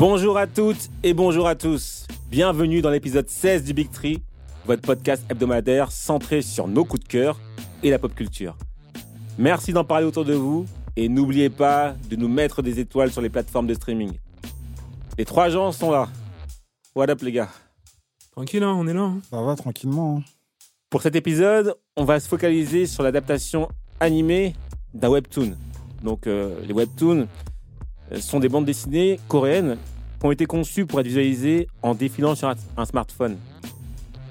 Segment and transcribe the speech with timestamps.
[0.00, 2.06] Bonjour à toutes et bonjour à tous.
[2.30, 4.22] Bienvenue dans l'épisode 16 du Big Tree,
[4.64, 7.38] votre podcast hebdomadaire centré sur nos coups de cœur
[7.82, 8.56] et la pop culture.
[9.36, 10.64] Merci d'en parler autour de vous
[10.96, 14.12] et n'oubliez pas de nous mettre des étoiles sur les plateformes de streaming.
[15.18, 16.08] Les trois gens sont là.
[16.94, 17.50] What up les gars?
[18.32, 19.02] Tranquille, hein, on est là.
[19.02, 19.20] hein.
[19.30, 20.18] Ça va tranquillement.
[20.18, 20.24] hein.
[20.88, 23.68] Pour cet épisode, on va se focaliser sur l'adaptation
[24.00, 24.54] animée
[24.94, 25.56] d'un webtoon.
[26.02, 27.28] Donc euh, les webtoons
[28.18, 29.76] sont des bandes dessinées coréennes
[30.18, 33.36] qui ont été conçues pour être visualisées en défilant sur un, smartphone.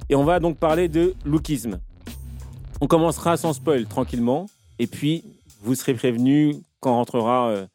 [0.09, 1.79] Et on va donc parler de lookisme.
[2.81, 4.47] On commencera sans spoil tranquillement,
[4.79, 5.23] et puis
[5.61, 7.67] vous serez prévenus quand on rentrera euh,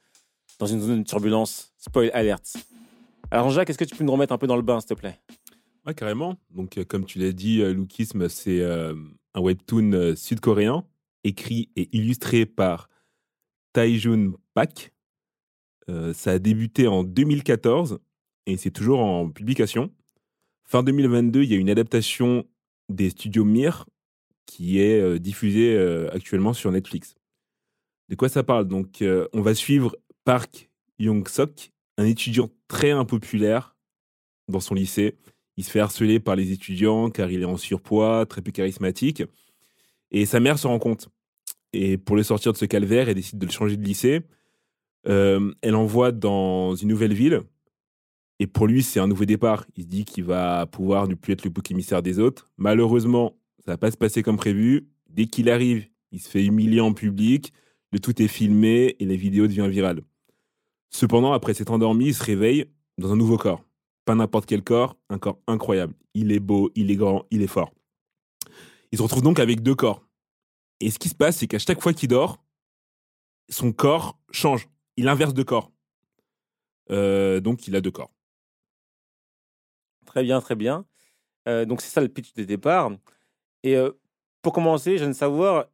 [0.58, 1.72] dans une zone de turbulence.
[1.78, 2.56] Spoil alert.
[3.30, 4.94] Alors Jacques, est-ce que tu peux nous remettre un peu dans le bain, s'il te
[4.94, 5.18] plaît?
[5.86, 6.36] Ouais, carrément.
[6.50, 8.94] Donc, euh, comme tu l'as dit, euh, Lookism, c'est euh,
[9.34, 10.84] un webtoon euh, sud-coréen,
[11.24, 12.88] écrit et illustré par
[13.72, 14.93] Taejun Pak.
[15.88, 17.98] Euh, ça a débuté en 2014
[18.46, 19.90] et c'est toujours en publication.
[20.64, 22.46] Fin 2022, il y a une adaptation
[22.88, 23.86] des studios Mir
[24.46, 27.14] qui est euh, diffusée euh, actuellement sur Netflix.
[28.08, 28.68] De quoi ça parle?
[28.68, 33.76] Donc, on va suivre Park Young-sok, un étudiant très impopulaire
[34.48, 35.16] dans son lycée.
[35.56, 39.22] Il se fait harceler par les étudiants car il est en surpoids, très peu charismatique.
[40.10, 41.08] Et sa mère se rend compte.
[41.72, 44.20] Et pour le sortir de ce calvaire, elle décide de le changer de lycée.
[45.06, 47.42] Euh, elle l'envoie dans une nouvelle ville.
[48.40, 49.64] Et pour lui, c'est un nouveau départ.
[49.76, 52.50] Il se dit qu'il va pouvoir ne plus être le bouc émissaire des autres.
[52.56, 54.88] Malheureusement, ça va pas se passer comme prévu.
[55.08, 57.52] Dès qu'il arrive, il se fait humilier en public.
[57.92, 60.00] Le tout est filmé et les vidéos deviennent virales.
[60.90, 62.66] Cependant, après s'être endormi, il se réveille
[62.98, 63.64] dans un nouveau corps.
[64.04, 65.94] Pas n'importe quel corps, un corps incroyable.
[66.14, 67.72] Il est beau, il est grand, il est fort.
[68.92, 70.04] Il se retrouve donc avec deux corps.
[70.80, 72.44] Et ce qui se passe, c'est qu'à chaque fois qu'il dort,
[73.48, 74.68] son corps change.
[74.96, 75.70] Il inverse de corps.
[76.90, 78.12] Euh, donc, il a deux corps.
[80.06, 80.84] Très bien, très bien.
[81.48, 82.90] Euh, donc c'est ça le pitch de départ.
[83.62, 83.90] Et euh,
[84.42, 85.66] pour commencer, je veux savoir,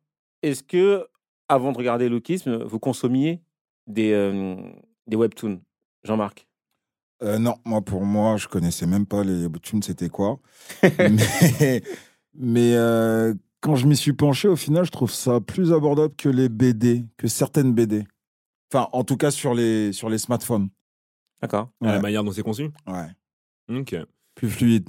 [0.43, 1.07] est-ce que,
[1.49, 3.43] avant de regarder Lookism, vous consommiez
[3.87, 4.57] des, euh,
[5.07, 5.61] des webtoons
[6.05, 6.47] Jean-Marc?
[7.23, 10.39] Euh, non, moi pour moi, je connaissais même pas les webtoons, c'était quoi.
[10.83, 11.83] mais
[12.35, 16.29] mais euh, quand je m'y suis penché, au final, je trouve ça plus abordable que
[16.29, 18.05] les BD, que certaines BD.
[18.73, 20.69] Enfin, en tout cas sur les sur les smartphones.
[21.41, 21.71] D'accord.
[21.83, 22.71] À La manière dont c'est conçu?
[22.87, 23.79] Ouais.
[23.79, 23.97] Ok.
[24.35, 24.89] Plus fluide.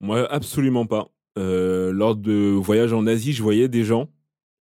[0.00, 1.08] Moi, absolument pas.
[1.38, 4.08] Euh, lors de voyages en Asie, je voyais des gens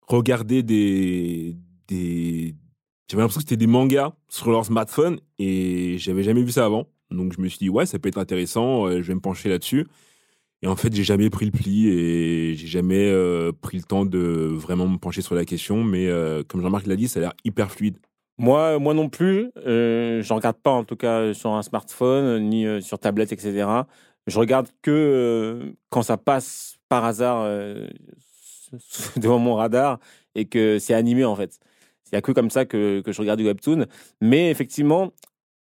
[0.07, 1.57] regarder des.
[1.89, 2.55] des...
[3.09, 6.87] J'avais l'impression que c'était des mangas sur leur smartphone et j'avais jamais vu ça avant.
[7.11, 9.49] Donc je me suis dit, ouais, ça peut être intéressant, euh, je vais me pencher
[9.49, 9.89] là-dessus.
[10.63, 14.05] Et en fait, j'ai jamais pris le pli et j'ai jamais euh, pris le temps
[14.05, 14.19] de
[14.53, 15.83] vraiment me pencher sur la question.
[15.83, 17.97] Mais euh, comme Jean-Marc l'a dit, ça a l'air hyper fluide.
[18.37, 22.67] Moi, moi non plus, euh, je regarde pas en tout cas sur un smartphone, ni
[22.67, 23.67] euh, sur tablette, etc.
[24.27, 27.45] Je regarde que quand ça passe par hasard
[29.17, 29.99] devant mon radar
[30.35, 31.59] et que c'est animé en fait.
[32.07, 33.87] Il n'y a que comme ça que, que je regarde du webtoon.
[34.21, 35.13] Mais effectivement,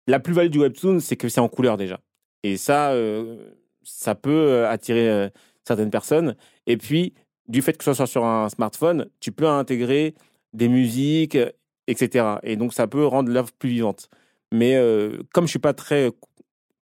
[0.08, 2.00] la plus-value du webtoon, c'est que c'est en couleur déjà.
[2.44, 2.94] Et ça,
[3.84, 5.30] ça peut euh, attirer euh,
[5.64, 6.36] certaines personnes.
[6.68, 7.14] Et puis,
[7.48, 10.16] du fait que ce soit sur un smartphone, tu peux intégrer
[10.54, 11.52] des musiques, euh,
[11.88, 12.36] etc.
[12.44, 14.10] Et donc, ça peut rendre l'œuvre plus vivante.
[14.52, 14.80] Mais
[15.34, 16.12] comme je suis pas très,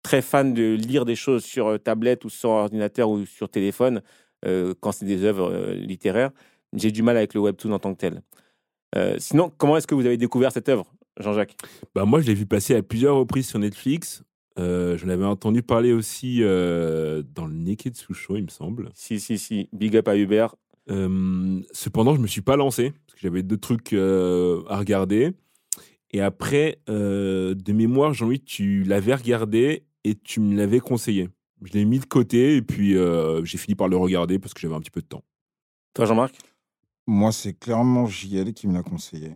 [0.03, 4.01] très fan de lire des choses sur tablette ou sur ordinateur ou sur téléphone,
[4.43, 6.31] quand c'est des œuvres littéraires,
[6.73, 8.21] j'ai du mal avec le webtoon en tant que tel.
[9.19, 11.55] Sinon, comment est-ce que vous avez découvert cette œuvre, Jean-Jacques?
[11.95, 14.21] Bah, moi, je l'ai vu passer à plusieurs reprises sur Netflix.
[14.59, 18.89] Euh, J'en avais entendu parler aussi euh, dans le Neketsu Show, il me semble.
[18.93, 19.69] Si, si, si.
[19.73, 20.55] Big up à Hubert.
[20.89, 25.31] Euh, cependant, je me suis pas lancé parce que j'avais deux trucs euh, à regarder.
[26.11, 31.29] Et après, euh, de mémoire, Jean-Louis, tu l'avais regardé et tu me l'avais conseillé.
[31.63, 34.59] Je l'ai mis de côté et puis euh, j'ai fini par le regarder parce que
[34.59, 35.23] j'avais un petit peu de temps.
[35.93, 36.35] Toi, Jean-Marc?
[37.07, 39.35] Moi, c'est clairement JL qui me l'a conseillé.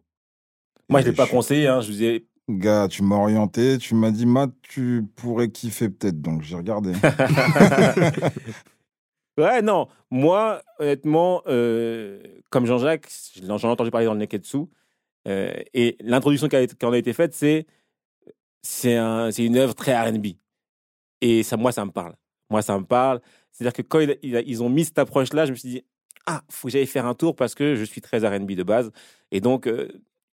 [0.89, 1.67] Moi, je Et l'ai pas je- conseillé.
[1.67, 1.81] Hein.
[1.81, 6.21] Je vous ai Gars, tu m'as orienté, tu m'as dit, Matt, tu pourrais kiffer peut-être,
[6.21, 6.93] donc j'ai regardé.
[9.37, 9.89] Ouais, non.
[10.11, 13.09] Moi, honnêtement, euh, comme Jean-Jacques,
[13.43, 14.59] j'en ai entendu parler dans le Neketsu.
[15.25, 16.55] et l'introduction qui,
[16.85, 17.65] en a été faite, c'est
[18.61, 20.27] c'est un, une œuvre très R&B.
[21.21, 22.15] Et ça, moi, ça me parle.
[22.49, 23.21] Moi, ça me parle.
[23.51, 25.85] C'est-à-dire que quand ils ont mis cette approche-là, je me suis dit,
[26.25, 28.91] ah, faut que j'aille faire un tour parce que je suis très R&B de base.
[29.31, 29.69] Et donc,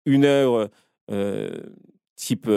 [0.05, 0.69] une œuvre
[2.21, 2.49] type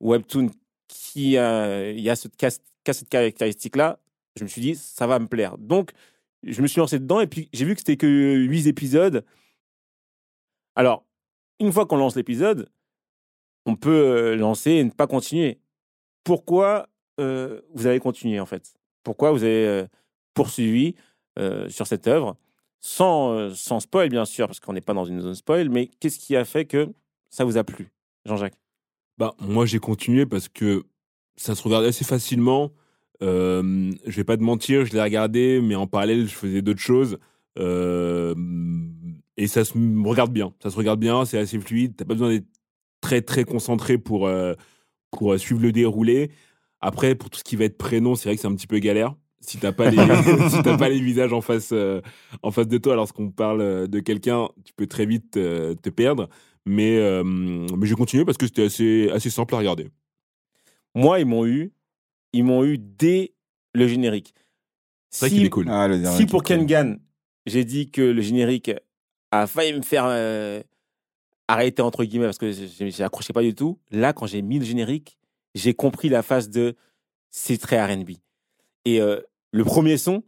[0.00, 0.50] webtoon
[0.88, 3.98] qui a, cette, caractéristique-là,
[4.36, 5.58] je me suis dit, ça va me plaire.
[5.58, 5.92] Donc,
[6.42, 9.24] je me suis lancé dedans et puis j'ai vu que c'était que huit épisodes.
[10.74, 11.04] Alors,
[11.60, 12.68] une fois qu'on lance l'épisode,
[13.66, 15.60] on peut lancer et ne pas continuer.
[16.24, 16.88] Pourquoi
[17.18, 18.74] vous avez continué en fait?
[19.04, 19.86] Pourquoi vous avez
[20.34, 20.94] poursuivi
[21.68, 22.36] sur cette œuvre?
[22.80, 26.18] Sans, sans spoil bien sûr, parce qu'on n'est pas dans une zone spoil, mais qu'est-ce
[26.18, 26.88] qui a fait que
[27.30, 27.92] ça vous a plu,
[28.24, 28.61] Jean-Jacques?
[29.22, 30.84] Bah, Moi j'ai continué parce que
[31.36, 32.72] ça se regardait assez facilement.
[33.22, 36.80] Euh, je vais pas te mentir, je l'ai regardé, mais en parallèle, je faisais d'autres
[36.80, 37.18] choses.
[37.56, 39.72] et ça se
[40.04, 40.52] regarde bien.
[40.60, 41.94] Ça se regarde bien, c'est assez fluide.
[41.96, 42.46] T'as pas besoin d'être
[43.00, 44.54] très très concentré pour, euh,
[45.10, 46.30] pour euh, suivre le déroulé.
[46.80, 48.78] Après, pour tout ce qui va être prénom, c'est vrai que c'est un petit peu
[48.78, 49.14] galère.
[49.40, 49.98] Si t'as pas les
[50.50, 52.00] si pas les visages en face euh,
[52.42, 56.28] en face de toi, lorsqu'on parle de quelqu'un, tu peux très vite te perdre.
[56.64, 59.88] Mais mais j'ai continué parce que c'était assez assez simple à regarder.
[60.94, 61.72] Moi, ils m'ont eu,
[62.32, 63.34] ils m'ont eu dès
[63.74, 64.34] le générique.
[65.10, 65.66] C'est si, qu'il est cool.
[65.68, 66.96] Ah, si pour Kengan,
[67.46, 68.70] j'ai dit que le générique
[69.30, 70.04] a failli me faire
[71.48, 73.78] arrêté entre guillemets parce que j'ai accroché pas du tout.
[73.90, 75.18] Là, quand j'ai mis le générique,
[75.54, 76.76] j'ai compris la phase de
[77.30, 78.12] c'est très R&B.
[78.84, 79.20] Et euh,
[79.52, 80.22] le premier son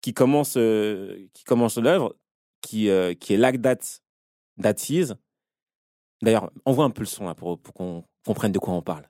[0.00, 2.16] qui commence euh, qui commence l'œuvre,
[2.60, 3.78] qui euh, qui est Like That
[4.62, 4.74] That
[6.22, 9.08] D'ailleurs, envoie un peu le son là pour, pour qu'on comprenne de quoi on parle.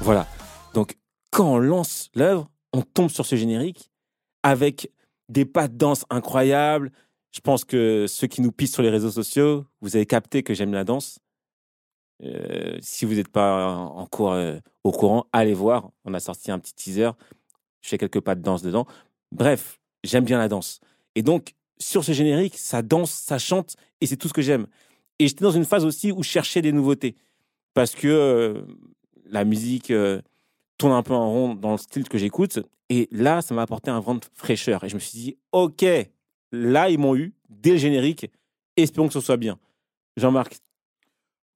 [0.00, 0.26] Voilà.
[0.72, 0.96] Donc,
[1.30, 3.90] quand on lance l'œuvre, on tombe sur ce générique
[4.42, 4.90] avec
[5.28, 6.90] des pas de danse incroyables.
[7.30, 10.54] Je pense que ceux qui nous pistent sur les réseaux sociaux, vous avez capté que
[10.54, 11.20] j'aime la danse.
[12.22, 15.90] Euh, si vous n'êtes pas en cours, euh, au courant, allez voir.
[16.04, 17.10] On a sorti un petit teaser.
[17.80, 18.86] Je fais quelques pas de danse dedans.
[19.32, 20.80] Bref, j'aime bien la danse.
[21.14, 24.66] Et donc, sur ce générique, ça danse, ça chante, et c'est tout ce que j'aime.
[25.18, 27.16] Et j'étais dans une phase aussi où je cherchais des nouveautés.
[27.74, 28.62] Parce que euh,
[29.24, 29.92] la musique
[30.76, 32.58] tourne un peu en rond dans le style que j'écoute.
[32.88, 34.82] Et là, ça m'a apporté un vent de fraîcheur.
[34.82, 35.84] Et je me suis dit, OK,
[36.52, 38.30] là, ils m'ont eu dès le générique.
[38.76, 39.58] Espérons que ce soit bien.
[40.16, 40.60] Jean-Marc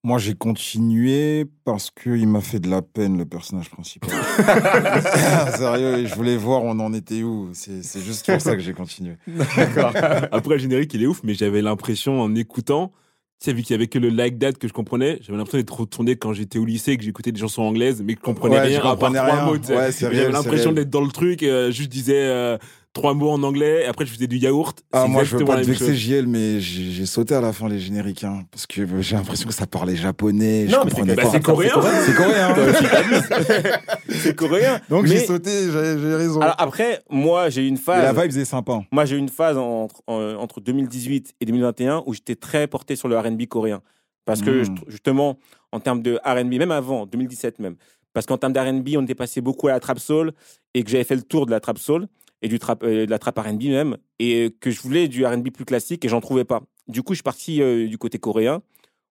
[0.05, 4.11] moi, j'ai continué parce qu'il m'a fait de la peine, le personnage principal.
[5.57, 7.49] Sérieux, je voulais voir on en était où?
[7.55, 9.17] C'est juste pour ça que j'ai continué.
[9.57, 9.93] D'accord.
[10.31, 12.93] Après, le générique, il est ouf, mais j'avais l'impression, en écoutant,
[13.41, 15.59] tu sais, vu qu'il y avait que le like that que je comprenais, j'avais l'impression
[15.59, 18.61] d'être retourné quand j'étais au lycée, que j'écoutais des chansons anglaises, mais que je comprenais
[18.61, 19.47] rien, je comprenais rien.
[19.47, 22.59] Mots, ouais, j'avais l'impression d'être dans le truc, euh, juste disais euh,
[22.95, 24.83] trois mots en anglais, et après je faisais du yaourt.
[24.93, 27.81] Ah, moi je veux pas te vexer JL, mais j'ai sauté à la fin les
[27.81, 30.65] génériques, hein, parce que j'ai l'impression que ça parlait japonais.
[30.65, 30.91] Non, mais
[31.31, 31.75] c'est coréen.
[32.07, 32.55] C'est coréen.
[34.09, 34.81] c'est coréen.
[34.89, 36.41] Donc j'ai sauté, j'ai raison.
[36.41, 38.15] Alors après, moi j'ai eu une phase.
[38.15, 38.81] la vibe est sympa.
[38.91, 43.09] Moi j'ai eu une phase entre, entre 2018 et 2021 où j'étais très porté sur
[43.09, 43.83] le R&B coréen.
[44.25, 44.77] Parce que hmm.
[44.89, 45.37] justement,
[45.71, 47.77] en termes de RB, même avant, 2017 même,
[48.15, 50.33] parce qu'en termes d'RB, on était passé beaucoup à la trap soul
[50.73, 52.07] et que j'avais fait le tour de la trap soul
[52.45, 55.49] et du trap, euh, de la trap RB même, et que je voulais du RB
[55.49, 56.63] plus classique et j'en trouvais pas.
[56.87, 58.61] Du coup, je suis parti euh, du côté coréen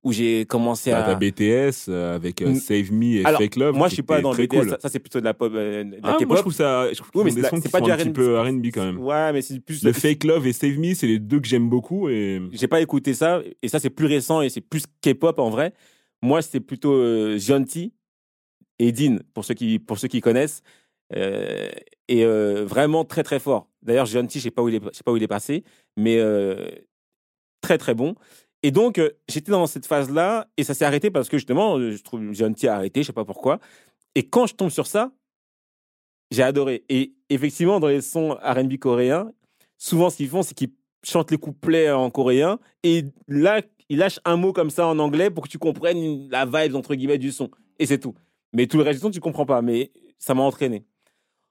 [0.05, 1.15] où j'ai commencé bah, à.
[1.15, 3.75] BTS euh, avec Save Me et Fake Love.
[3.75, 4.81] Moi, je suis pas dans le BTS.
[4.81, 5.51] Ça, c'est plutôt de la pop.
[5.51, 6.93] de la ah, moi, je trouve ça.
[6.93, 8.99] Je trouve oui, mais c'est pas du un petit peu R&B quand même.
[8.99, 9.83] Ouais, mais c'est plus.
[9.83, 12.43] Le Fake Love et Save Me, c'est les deux que j'aime beaucoup et.
[12.53, 15.73] J'ai pas écouté ça et ça c'est plus récent et c'est plus K-pop en vrai.
[16.21, 17.39] Moi, c'était plutôt euh,
[18.79, 20.63] et Dean pour ceux qui pour ceux qui connaissent.
[21.15, 21.71] Euh,
[22.13, 23.69] et euh, vraiment très très fort.
[23.81, 25.65] D'ailleurs, Jonty, je sais pas où il est, sais pas où il est passé,
[25.97, 26.69] mais euh,
[27.63, 28.17] très très bon.
[28.63, 32.33] Et donc, j'étais dans cette phase-là, et ça s'est arrêté parce que justement, je trouve
[32.33, 33.61] Jonty a arrêté, je sais pas pourquoi.
[34.15, 35.11] Et quand je tombe sur ça,
[36.31, 36.85] j'ai adoré.
[36.91, 39.33] Et effectivement, dans les sons R&B coréens,
[39.79, 44.21] souvent ce qu'ils font, c'est qu'ils chantent les couplets en coréen, et là, ils lâchent
[44.27, 47.33] un mot comme ça en anglais pour que tu comprennes la vibe entre guillemets du
[47.33, 48.15] son, et c'est tout.
[48.53, 49.63] Mais tout le reste du son, tu comprends pas.
[49.63, 50.85] Mais ça m'a entraîné.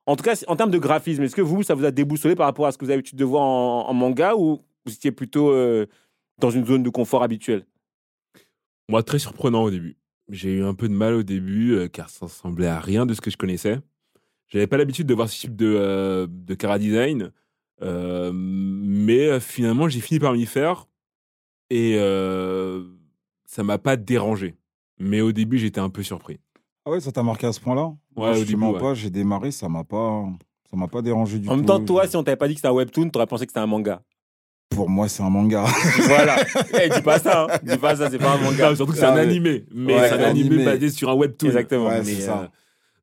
[0.05, 2.47] En tout cas, en termes de graphisme, est-ce que vous, ça vous a déboussolé par
[2.47, 5.51] rapport à ce que vous avez l'habitude de voir en, manga ou vous étiez plutôt
[5.51, 5.85] euh,
[6.39, 7.65] dans une zone de confort habituelle?
[8.89, 9.97] Moi, très surprenant au début.
[10.29, 13.13] J'ai eu un peu de mal au début euh, car ça ressemblait à rien de
[13.13, 13.79] ce que je connaissais.
[14.47, 17.31] J'avais pas l'habitude de voir ce type de, euh, de cara design,
[17.81, 20.87] mais finalement, j'ai fini par m'y faire.
[21.69, 22.83] et euh,
[23.45, 24.55] ça m'a pas dérangé.
[24.97, 26.39] Mais au début, j'étais un peu surpris.
[26.91, 27.83] Ah ouais, ça t'a marqué à ce point-là?
[27.85, 28.79] Ouais, Moi, au je te début, mens ouais.
[28.79, 30.25] pas, j'ai démarré, ça m'a pas,
[30.69, 31.57] ça m'a pas dérangé du En tout.
[31.57, 33.51] même temps, toi, si on t'avait pas dit que c'était un webtoon, t'aurais pensé que
[33.51, 34.01] c'était un manga.
[34.69, 35.63] Pour moi, c'est un manga.
[36.07, 36.35] voilà.
[36.83, 37.43] Eh, dis pas ça.
[37.49, 37.57] Hein.
[37.63, 38.69] Dis pas ça, c'est pas un manga.
[38.69, 39.21] Non, surtout que c'est Ah un ouais.
[39.21, 40.65] animé, mais Ouais, c'est un animé, animé.
[40.65, 41.47] basé sur un webtoon.
[41.47, 41.87] Exactement.
[41.87, 42.39] Ouais, Mais, c'est ça.
[42.43, 42.47] euh,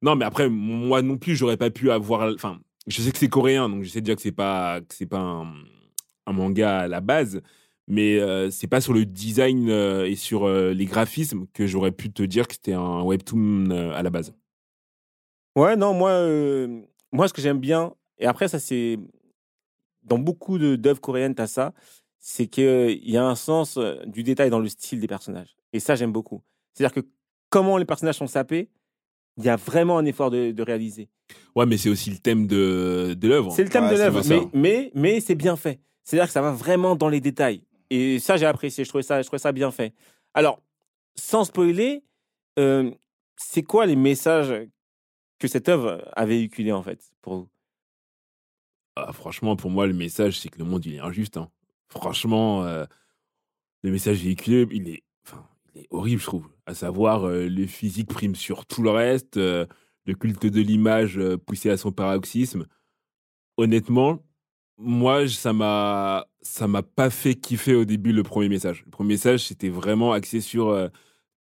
[0.02, 2.30] non, mais après, moi non plus, j'aurais pas pu avoir.
[2.34, 5.06] Enfin, je sais que c'est coréen, donc je sais déjà que c'est pas que c'est
[5.06, 5.46] pas un,
[6.26, 7.40] un manga à la base,
[7.88, 11.90] mais euh, c'est pas sur le design euh, et sur euh, les graphismes que j'aurais
[11.92, 14.34] pu te dire que c'était un webtoon euh, à la base.
[15.56, 18.98] Ouais, non, moi, euh, moi, ce que j'aime bien, et après, ça, c'est.
[20.04, 21.74] Dans beaucoup d'œuvres coréennes, tu as ça,
[22.18, 25.56] c'est qu'il y a un sens euh, du détail dans le style des personnages.
[25.72, 26.42] Et ça, j'aime beaucoup.
[26.72, 27.06] C'est-à-dire que
[27.50, 28.70] comment les personnages sont sapés,
[29.36, 31.10] il y a vraiment un effort de, de réaliser.
[31.54, 33.52] Ouais, mais c'est aussi le thème de, de l'œuvre.
[33.52, 35.80] C'est le thème Ouais, de l'œuvre, mais, mais, mais c'est bien fait.
[36.04, 37.62] C'est-à-dire que ça va vraiment dans les détails.
[37.90, 38.84] Et ça, j'ai apprécié.
[38.84, 39.94] Je trouvais ça, je trouvais ça bien fait.
[40.34, 40.62] Alors,
[41.16, 42.04] sans spoiler,
[42.58, 42.90] euh,
[43.36, 44.54] c'est quoi les messages
[45.38, 47.48] que cette œuvre a véhiculés, en fait, pour vous?
[48.96, 51.36] Ah, franchement, pour moi, le message, c'est que le monde, il est injuste.
[51.36, 51.50] hein.
[51.88, 52.84] Franchement, euh,
[53.82, 56.48] le message véhiculé, il est, enfin, il est horrible, je trouve.
[56.66, 59.66] À savoir, euh, le physique prime sur tout le reste, le
[60.18, 62.66] culte de l'image poussé à son paroxysme.
[63.56, 64.22] Honnêtement,
[64.76, 68.82] moi, ça m'a, ça m'a pas fait kiffer au début le premier message.
[68.84, 70.88] Le premier message, c'était vraiment axé sur euh,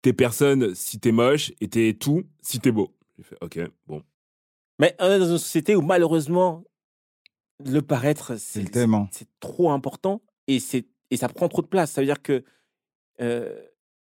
[0.02, 2.94] t'es personne si t'es moche et t'es tout si t'es beau.
[3.16, 4.02] J'ai fait, ok, bon.
[4.78, 6.64] Mais on est dans une société où, malheureusement,
[7.64, 9.08] le paraître, C'est hein.
[9.10, 11.90] c'est trop important et, c'est- et ça prend trop de place.
[11.92, 12.44] Ça veut dire que
[13.20, 13.60] euh,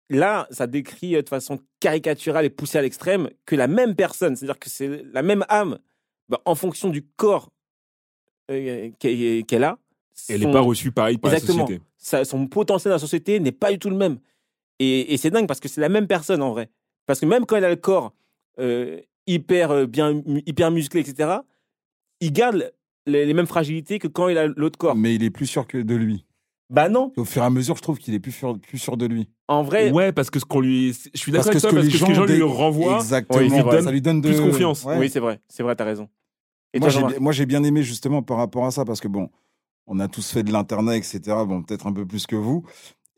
[0.08, 4.36] là, ça décrit euh, de façon caricaturale et poussée à l'extrême que la même personne,
[4.36, 5.78] c'est-à-dire que c'est la même âme,
[6.30, 7.50] bah, en fonction du corps
[8.50, 9.78] euh, qu'elle a,
[10.28, 11.62] Elle n'est pas reçue pareil par Exactement.
[11.62, 11.84] la société.
[11.98, 14.18] ça- son potentiel dans la société n'est pas du tout le même.
[14.78, 16.68] Et, et c'est dingue parce que c'est la même personne en vrai.
[17.06, 18.12] Parce que même quand elle a le corps
[18.58, 21.38] euh, hyper euh, bien, hyper musclé, etc.,
[22.20, 22.72] il garde
[23.06, 24.94] les, les mêmes fragilités que quand il a l'autre corps.
[24.96, 26.24] Mais il est plus sûr que de lui.
[26.70, 28.96] Bah non, Au fur et à mesure, je trouve qu'il est plus sûr, plus sûr
[28.96, 29.28] de lui.
[29.48, 30.96] en vrai, Ouais, parce que ce qu'on lui.
[31.12, 32.34] Je suis d'accord avec ce toi, que parce les que ce que les gens gens
[32.34, 32.96] lui renvoient.
[32.96, 33.82] Exactement.
[33.82, 34.30] Ça lui donne de...
[34.30, 34.82] plus confiance.
[34.84, 34.96] Ouais.
[34.98, 36.08] oui, c'est vrai, c'est vrai, t'as raison.
[36.72, 39.28] Et j'ai moi, j'ai bien aimé justement par rapport à ça parce que bon,
[39.86, 41.20] on a tous fait de l'internet, etc.
[41.46, 42.64] Bon, peut-être un peu plus que vous.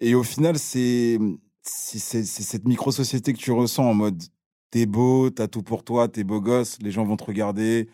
[0.00, 1.18] Et au final, c'est
[1.62, 4.22] c'est c'est- c'est cette micro-société que tu ressens en mode
[4.70, 7.88] t'es beau, t'as tout pour toi, t'es beau gosse, les gens vont te regarder,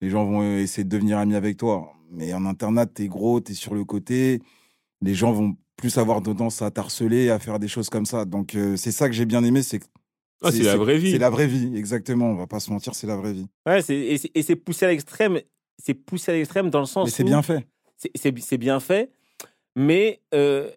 [0.00, 1.92] les gens vont euh, essayer de devenir amis avec toi.
[2.10, 4.40] Mais en internat, t'es gros, t'es sur le côté,
[5.02, 8.24] les gens vont plus avoir tendance à t'harceler, à faire des choses comme ça.
[8.24, 9.86] Donc, euh, c'est ça que j'ai bien aimé, c'est que
[10.44, 11.12] Ah, c'est la vraie vie.
[11.12, 12.26] C'est la vraie vie, exactement.
[12.26, 13.46] On va pas se mentir, c'est la vraie vie.
[13.66, 13.96] Ouais, c'est-
[14.34, 15.38] et c'est- poussé à l'extrême.
[15.78, 17.66] C'est poussé à l'extrême dans le sens Mais c'est bien fait.
[18.14, 19.10] C'est- bien fait,
[19.76, 20.70] mais euh,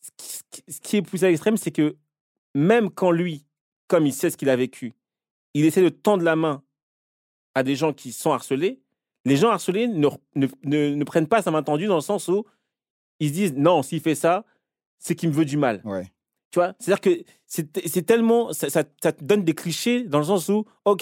[0.00, 1.96] ce, qui, est poussé à l'extrême, c'est que
[2.54, 3.44] même quand lui,
[3.88, 4.92] comme il sait ce qu'il a vécu,
[5.54, 6.62] il essaie de tendre la main
[7.54, 8.80] à des gens qui sont harcelés,
[9.24, 12.28] les gens harcelés ne, ne, ne- ne prennent pas sa main tendue dans le sens
[12.28, 12.44] où
[13.18, 14.44] ils se disent non, s'il fait ça,
[14.98, 15.82] c'est qu'il me veut du mal.
[15.84, 16.10] Ouais.
[16.50, 16.74] Tu vois?
[16.78, 18.52] C'est-à-dire que c'est c'est tellement.
[18.52, 21.00] Ça, ça- ça te donne des clichés dans le sens où, ok,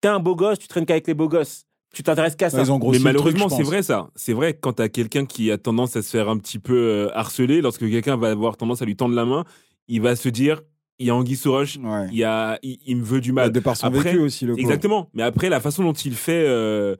[0.00, 1.66] t'es un beau gosse, tu traînes qu'avec les beaux gosses.
[1.92, 2.60] Tu t'intéresses qu'à ça.
[2.62, 4.10] Ils ont Mais malheureusement, c'est vrai ça.
[4.16, 6.74] C'est vrai que quand t'as quelqu'un qui a tendance à se faire un petit peu
[6.76, 9.44] euh, harceler, lorsque quelqu'un va avoir tendance à lui tendre la main,
[9.88, 10.62] il va se dire
[10.98, 12.06] il y a Anguille sous roche, Ouais.
[12.12, 13.50] il, y a, il, il me veut du mal.
[13.50, 14.60] de par son Après, vécu aussi, le pauvre.
[14.60, 15.10] Exactement.
[15.14, 16.94] Mais après, la façon dont il fait, euh,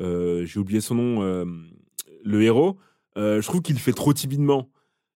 [0.00, 1.44] euh, j'ai oublié son nom, euh,
[2.24, 2.76] le héros,
[3.16, 4.68] euh, je trouve qu'il le fait trop timidement.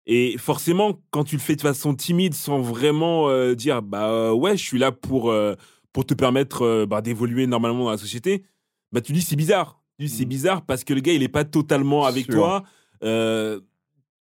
[0.06, 4.56] Et forcément, quand tu le fais de façon timide, sans vraiment euh, dire, bah ouais,
[4.56, 5.56] je suis là pour, euh,
[5.92, 8.44] pour te permettre euh, bah, d'évoluer normalement dans la société,
[8.92, 9.82] bah tu dis c'est bizarre.
[10.00, 10.30] Tu dis c'est Mm.
[10.30, 12.64] bizarre parce que le gars, il est pas totalement avec toi.
[13.04, 13.60] Euh,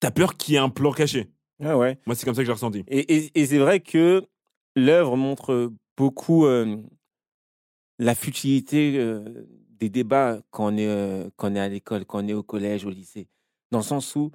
[0.00, 1.28] T'as peur qu'il y ait un plan caché.
[1.58, 1.98] Ouais, ouais.
[2.06, 2.84] Moi, c'est comme ça que j'ai ressenti.
[2.88, 4.24] Et, et- et c'est vrai que
[4.74, 6.78] l'œuvre montre beaucoup euh,
[7.98, 9.46] la futilité euh,
[9.78, 12.86] des débats quand on, est, quand on est à l'école, quand on est au collège,
[12.86, 13.28] au lycée.
[13.72, 14.30] Dans le sens où,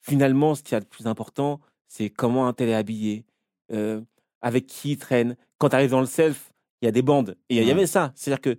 [0.00, 3.24] finalement, ce qu'il y a de plus important, c'est comment un tel est habillé,
[4.40, 5.36] avec qui il traîne.
[5.58, 6.52] Quand tu arrives dans le self,
[6.82, 7.36] il y a des bandes.
[7.48, 8.12] Et il y avait ça.
[8.16, 8.58] C'est-à-dire que,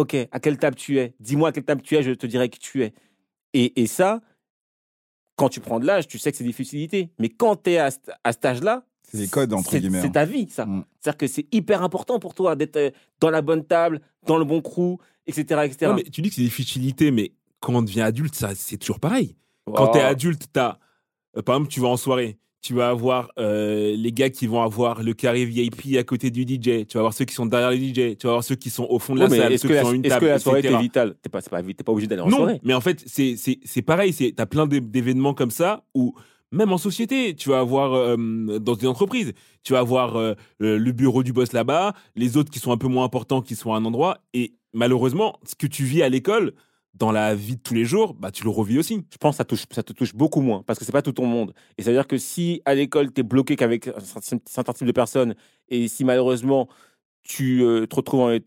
[0.00, 1.14] OK, à quelle table tu es?
[1.20, 2.92] Dis-moi à quelle table tu es, je te dirai qui tu es.
[3.54, 4.20] Et, et ça,
[5.36, 7.10] quand tu prends de l'âge, tu sais que c'est des futilités.
[7.18, 10.08] Mais quand tu es à, cet- à cet âge-là, C'est des codes, entre guillemets, C'est
[10.08, 10.10] hein.
[10.12, 10.66] ta vie, ça.
[10.66, 10.84] Mm.
[11.00, 12.90] C'est-à-dire que c'est hyper important pour toi d'être euh,
[13.20, 15.62] dans la bonne table, dans le bon crew, etc.
[15.64, 15.76] etc.
[15.90, 18.76] Non, mais tu dis que c'est des futilités, mais quand on devient adulte, ça, c'est
[18.76, 19.36] toujours pareil.
[19.66, 19.92] Quand Oh.
[19.92, 20.78] t'es adulte, t'as,
[21.36, 24.60] euh, par exemple, tu vas en soirée, tu vas avoir euh, les gars qui vont
[24.62, 27.70] avoir le carré VIP à côté du DJ, tu vas avoir ceux qui sont derrière
[27.70, 29.68] le DJ, tu vas avoir ceux qui sont au fond de la salle, est-ce ceux
[29.68, 31.14] que, qui la, sont à une est-ce table, que la soirée t'es vitale?
[31.22, 31.60] T'es pas, pas,
[31.92, 32.60] obligé d'aller en Non, soirée.
[32.62, 36.14] mais en fait, c'est, pareil, c'est, t'as plein d'é- d'événements comme ça où
[36.52, 38.16] même en société, tu vas avoir euh,
[38.58, 42.58] dans une entreprise, tu vas avoir euh, le bureau du boss là-bas, les autres qui
[42.58, 44.18] sont un peu moins importants qui sont à un endroit.
[44.34, 46.52] Et malheureusement, ce que tu vis à l'école,
[46.94, 49.04] dans la vie de tous les jours, bah, tu le revis aussi.
[49.10, 51.12] Je pense que ça, touche, ça te touche beaucoup moins parce que c'est pas tout
[51.12, 51.54] ton monde.
[51.78, 54.00] Et ça veut dire que si à l'école, tu es bloqué qu'avec un
[54.46, 55.34] certain type de personnes
[55.68, 56.68] et si malheureusement
[57.22, 58.40] tu euh, te retrouves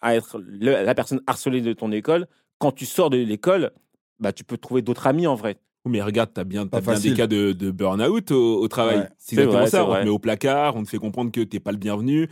[0.00, 2.26] à être la personne harcelée de ton école,
[2.58, 3.72] quand tu sors de l'école,
[4.20, 5.56] bah, tu peux trouver d'autres amis en vrai.
[5.86, 9.08] mais regarde, tu as bien, bien des cas de, burn-out au, travail.
[9.18, 9.88] C'est exactement ça.
[9.88, 12.28] On te met au placard, on te fait comprendre que tu n'es pas le bienvenu.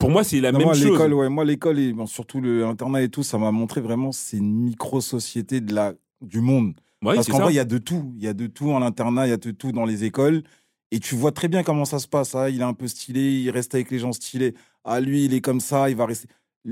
[0.00, 0.98] Pour moi, c'est la même moi, chose.
[0.98, 5.60] Ouais, moi, l'école, et surtout l'internat et tout, ça m'a montré vraiment c'est une micro-société
[5.60, 5.92] de la,
[6.22, 6.72] du monde.
[7.02, 8.12] Parce qu'en vrai, il y a de tout.
[8.16, 10.42] Il y a de tout en internat, il y a de tout dans les écoles.
[10.90, 12.34] Et tu vois très bien comment ça se passe.
[12.34, 14.54] Ah, il est un peu stylé, il reste avec les gens stylés.
[14.84, 16.28] Ah, lui, il est comme ça, il va rester.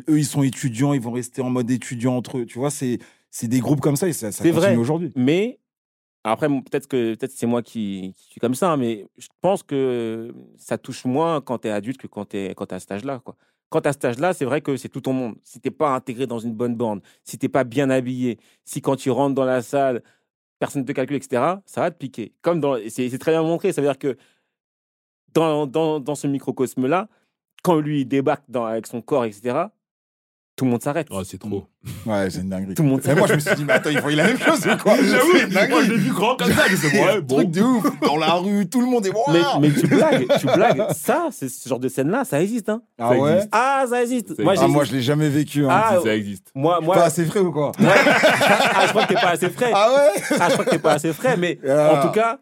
[0.08, 2.46] Eux, ils sont étudiants, ils vont rester en mode étudiant entre eux.
[2.46, 2.98] Tu vois, c'est
[3.42, 5.12] des groupes comme ça et ça, ça continue aujourd'hui.
[5.16, 5.60] Mais
[6.24, 10.78] après, peut-être que peut-être c'est moi qui, suis comme ça, mais je pense que ça
[10.78, 13.22] touche moins quand tu es adulte que quand tu es, à cet âge-là.
[13.70, 15.36] Quand à cet âge-là, c'est vrai que c'est tout ton monde.
[15.44, 18.96] Si t'es pas intégré dans une bonne bande, si t'es pas bien habillé, si quand
[18.96, 20.02] tu rentres dans la salle,
[20.58, 22.32] personne ne te calcule, etc., ça va te piquer.
[22.42, 23.72] Comme c'est, très bien montré.
[23.72, 24.16] Ça veut dire que
[25.34, 27.08] dans, dans, dans ce microcosme-là,
[27.62, 29.68] quand lui débarque avec son corps, etc.,
[30.58, 31.06] tout le monde s'arrête.
[31.10, 31.68] Oh, c'est trop.
[32.04, 32.74] Ouais, c'est une dinguerie.
[32.74, 34.66] Tout le monde moi, je me suis dit, mais attends, il voit la même chose
[34.66, 36.64] ou quoi J'avoue, moi, je l'ai vu grand comme ça.
[36.76, 37.36] C'est ouais, bon.
[37.36, 38.00] Truc de ouf.
[38.00, 39.22] Dans la rue, tout le monde est bon.
[39.28, 40.82] Mais, mais tu blagues, tu blagues.
[40.94, 42.68] Ça, c'est ce genre de scène-là, ça existe.
[42.68, 42.82] Hein.
[42.98, 43.48] Ah ouais existe.
[43.52, 44.38] Ah, ça existe.
[44.40, 45.64] moi, ah, moi, je l'ai jamais vécu.
[45.64, 45.68] Hein.
[45.70, 46.50] Ah, ça existe.
[46.56, 46.96] Moi, moi...
[46.96, 49.70] Pas assez frais ou quoi Ah, je crois que t'es pas assez frais.
[49.72, 51.36] Ah ouais Ah, je crois que t'es pas assez frais.
[51.36, 51.94] Mais ah.
[51.94, 52.40] en tout cas,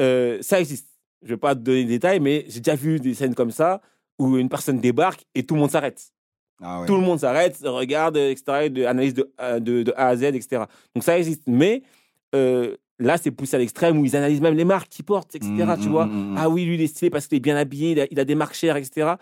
[0.00, 0.86] euh, ça existe.
[1.24, 3.80] Je vais pas te donner des détails, mais j'ai déjà vu des scènes comme ça
[4.20, 6.12] où une personne débarque et tout le monde s'arrête.
[6.62, 10.16] Ah Tout le monde s'arrête, regarde, etc., de, analyse de, euh, de, de, A à
[10.16, 10.64] Z, etc.
[10.94, 11.42] Donc ça existe.
[11.46, 11.82] Mais
[12.34, 15.50] euh, là, c'est poussé à l'extrême où ils analysent même les marques qu'ils portent, etc.
[15.52, 17.56] Mmh, tu mmh, vois mmh, Ah oui, lui, il est stylé parce qu'il est bien
[17.56, 19.14] habillé, il a, des marques chères, etc.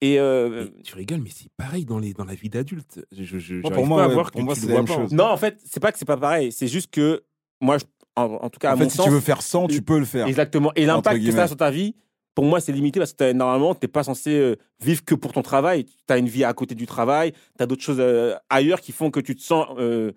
[0.00, 3.04] Et, euh, tu rigoles, mais c'est pareil dans, les, dans la vie d'adulte.
[3.10, 5.12] Je, je, pour moi, pas voir pour moi, c'est la même chose.
[5.12, 6.52] Non, en fait, c'est pas que c'est pas pareil.
[6.52, 7.24] C'est juste que
[7.60, 7.78] moi,
[8.14, 10.26] en, tout cas, en fait, si tu veux faire 100, tu peux le faire.
[10.26, 10.72] Exactement.
[10.76, 11.96] Et l'impact que ça a sur ta vie,
[12.38, 15.32] pour moi, c'est limité parce que normalement, tu n'es pas censé euh, vivre que pour
[15.32, 15.86] ton travail.
[15.86, 18.92] Tu as une vie à côté du travail, tu as d'autres choses euh, ailleurs qui
[18.92, 20.12] font que tu te sens euh,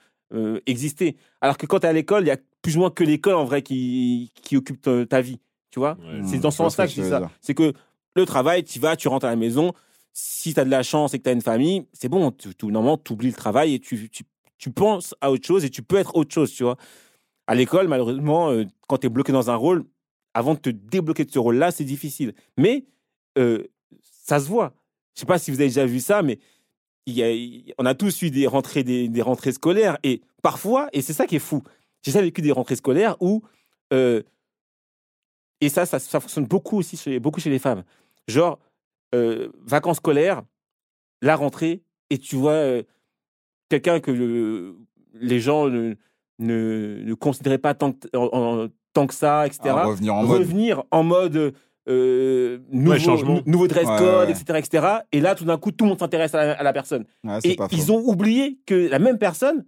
[0.68, 1.18] exister.
[1.42, 3.34] Alors que quand tu es à l'école, il y a plus ou moins que l'école
[3.34, 5.40] en vrai qui, qui occupe ta, vie.
[5.72, 5.98] Tu vois?
[6.24, 7.28] C'est dans ce sens-là que je dis ça.
[7.42, 7.74] C'est que
[8.16, 9.74] le travail, tu vas, tu rentres à la maison.
[10.14, 12.30] Si tu as de la chance et que tu as une famille, c'est bon.
[12.30, 14.26] Tu, normalement, tu oublies le travail et tu, tu,
[14.60, 16.78] tu, penses à autre chose et tu peux être autre chose, tu vois.
[17.48, 18.52] À l'école, malheureusement,
[18.88, 19.86] quand tu es bloqué dans un rôle,
[20.34, 22.34] avant de te débloquer de ce rôle-là, c'est difficile.
[22.58, 22.86] Mais
[23.38, 23.64] euh,
[24.02, 24.74] ça se voit.
[25.14, 26.40] Je ne sais pas si vous avez déjà vu ça, mais
[27.78, 29.98] on a tous eu des rentrées, des, rentrées scolaires.
[30.04, 31.64] Et parfois, et c'est ça qui est fou,
[32.04, 33.44] j'ai déjà vécu des rentrées scolaires où.
[33.94, 34.24] Euh,
[35.60, 37.84] et ça, ça, fonctionne beaucoup aussi chez, beaucoup chez les femmes.
[38.28, 38.58] Genre,
[39.14, 40.42] euh, vacances scolaires,
[41.22, 42.82] la rentrée, et tu vois
[43.70, 44.76] quelqu'un que
[45.14, 47.94] les gens ne, considéraient pas tant
[48.94, 49.76] tant que ça, etc.
[49.86, 51.54] revenir en revenir En mode
[51.90, 54.88] euh, nouveau, nouveau, dress code, etc., etc.
[55.12, 57.06] Et là, tout d'un coup, tout le monde s'intéresse à, la personne.
[57.44, 59.66] et ils ont oublié que la même personne,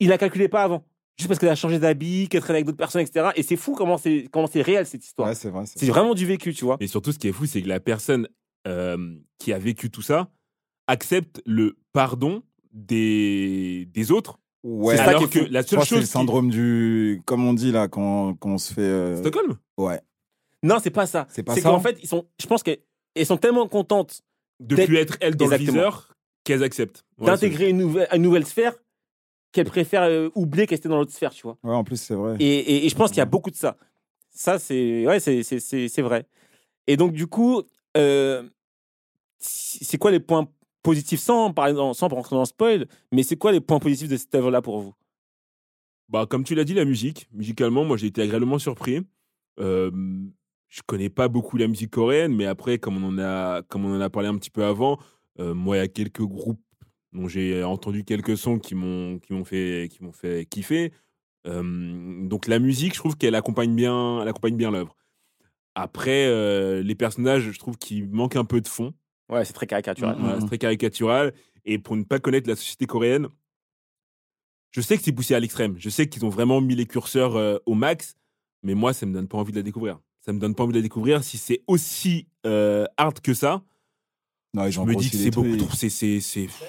[0.00, 0.84] il la calculait pas avant.
[1.18, 3.30] Juste parce qu'elle a changé d'habit, qu'elle traîne avec d'autres personnes, etc.
[3.36, 5.34] Et c'est fou comment c'est comment c'est réel cette histoire.
[5.36, 5.64] c'est vrai.
[5.66, 6.76] C'est vraiment du vécu, tu vois.
[6.80, 8.28] Et surtout, ce qui est fou, c'est que la personne
[8.66, 10.30] euh, qui a vécu tout ça
[10.86, 15.88] accepte le pardon des, des autres Ouais, c'est ça qui que la seule chose.
[15.88, 17.20] C'est le syndrome du.
[17.24, 18.80] Comme on dit là, quand, quand on se fait.
[18.82, 19.56] Euh, Stockholm?
[19.76, 20.00] Ouais.
[20.62, 21.26] Non, c'est pas ça.
[21.30, 21.62] C'est pas ça?
[21.62, 22.78] qu'en fait, ils sont, je pense qu'elles
[23.24, 24.22] sont tellement contentes
[24.60, 27.04] de plus être elles dans le viseur qu'elles acceptent.
[27.18, 28.74] D'intégrer une nouvelle, une nouvelle sphère
[29.50, 31.58] qu'elles préfèrent euh, oublier qu'elles étaient dans l'autre sphère, tu vois.
[31.62, 32.36] Ouais, en plus, c'est vrai.
[32.38, 33.76] Et, et, je pense qu'il y a beaucoup de ça.
[34.30, 36.26] Ça, c'est ouais, c'est vrai.
[36.86, 37.62] Et donc, du coup,
[37.96, 38.42] euh,
[39.38, 40.48] c'est quoi les points
[40.82, 44.08] positif sans, par exemple, sans rentrer dans le spoil, mais c'est quoi les points positifs
[44.08, 44.94] de cette œuvre-là pour vous?
[46.08, 47.28] Bah, Comme tu l'as dit, la musique.
[47.32, 49.00] Musicalement, moi, j'ai été agréablement surpris.
[49.60, 49.90] Euh,
[50.68, 53.96] je connais pas beaucoup la musique coréenne, mais après, comme on en a, comme on
[53.96, 54.98] en a parlé un petit peu avant,
[55.38, 56.60] euh, moi, il y a quelques groupes
[57.12, 60.92] dont j'ai entendu quelques sons qui m'ont fait fait kiffer.
[61.46, 64.96] Euh, donc la musique, je trouve qu'elle accompagne bien, bien l'œuvre.
[65.74, 68.92] Après, euh, les personnages, je trouve qu'il manque un peu de fond.
[69.28, 70.16] Ouais, c'est très caricatural.
[70.40, 71.32] c'est très caricatural.
[71.64, 73.28] Et pour ne pas connaître la société coréenne,
[74.72, 75.76] je sais que c'est poussé à l'extrême.
[75.78, 78.14] Je sais qu'ils ont vraiment mis les curseurs euh, au max,
[78.62, 80.00] mais moi, ça me donne pas envie de la découvrir.
[80.20, 81.22] Ça me donne pas envie de la découvrir.
[81.22, 83.62] Si c'est aussi euh, hard que ça,
[84.54, 85.70] non, je me dis que c'est beaucoup trop.
[85.74, 86.18] C'est, c'est,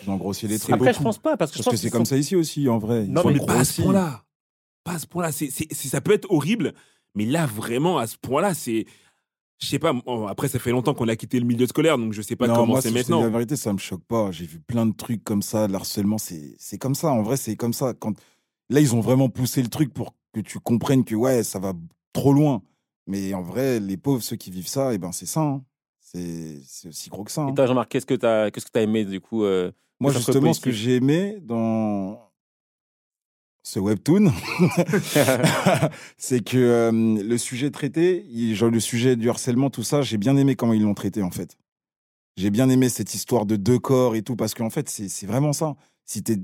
[0.04, 0.76] Ils ont grossi les traits.
[0.76, 1.36] Après, je pense pas.
[1.36, 3.06] Parce que, parce que c'est comme ça ici aussi, en vrai.
[3.08, 4.24] non, mais pas à ce point-là.
[4.84, 5.32] pas à ce point-là.
[5.32, 6.74] C'est, c'est, ça peut être horrible,
[7.13, 8.86] mais là, vraiment, à ce point-là, c'est.
[9.63, 9.93] Je sais pas,
[10.28, 12.82] après, ça fait longtemps qu'on a quitté le milieu scolaire, donc je sais pas comment
[12.82, 13.21] c'est maintenant.
[13.21, 14.30] La vérité, ça me choque pas.
[14.32, 17.12] J'ai vu plein de trucs comme ça, de l'harcèlement, c'est, c'est comme ça.
[17.12, 17.93] En vrai, c'est comme ça.
[17.93, 18.13] Quand...
[18.69, 21.71] Là, ils ont vraiment poussé le truc pour que tu comprennes que, ouais, ça va
[22.12, 22.62] trop loin.
[23.08, 25.39] Mais en vrai, les pauvres, ceux qui vivent ça, et eh ben, c'est ça.
[25.39, 25.63] Hein.
[26.02, 27.43] C'est, aussi gros que ça.
[27.43, 27.54] Hein.
[27.58, 29.71] Et Jean-Marc, qu'est-ce que tu as, qu'est-ce que as aimé, du coup euh,
[30.02, 32.19] Moi, justement, ce que j'ai aimé dans
[33.63, 34.26] ce webtoon,
[36.17, 40.36] c'est que euh, le sujet traité, genre le sujet du harcèlement, tout ça, j'ai bien
[40.36, 41.58] aimé comment ils l'ont traité en fait.
[42.36, 45.54] J'ai bien aimé cette histoire de deux corps et tout, parce qu'en fait, c'est vraiment
[45.54, 45.76] ça.
[46.06, 46.36] Si es,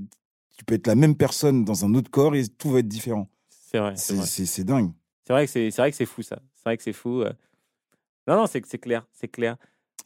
[0.56, 3.28] tu peux être la même personne dans un autre corps et tout va être différent.
[3.50, 3.94] C'est vrai.
[3.96, 4.92] C'est dingue.
[5.26, 6.40] C'est vrai que c'est vrai que c'est fou ça.
[6.56, 7.20] C'est vrai que c'est fou.
[7.20, 7.32] Euh.
[8.26, 9.56] Non, non, c'est clair, c'est clair.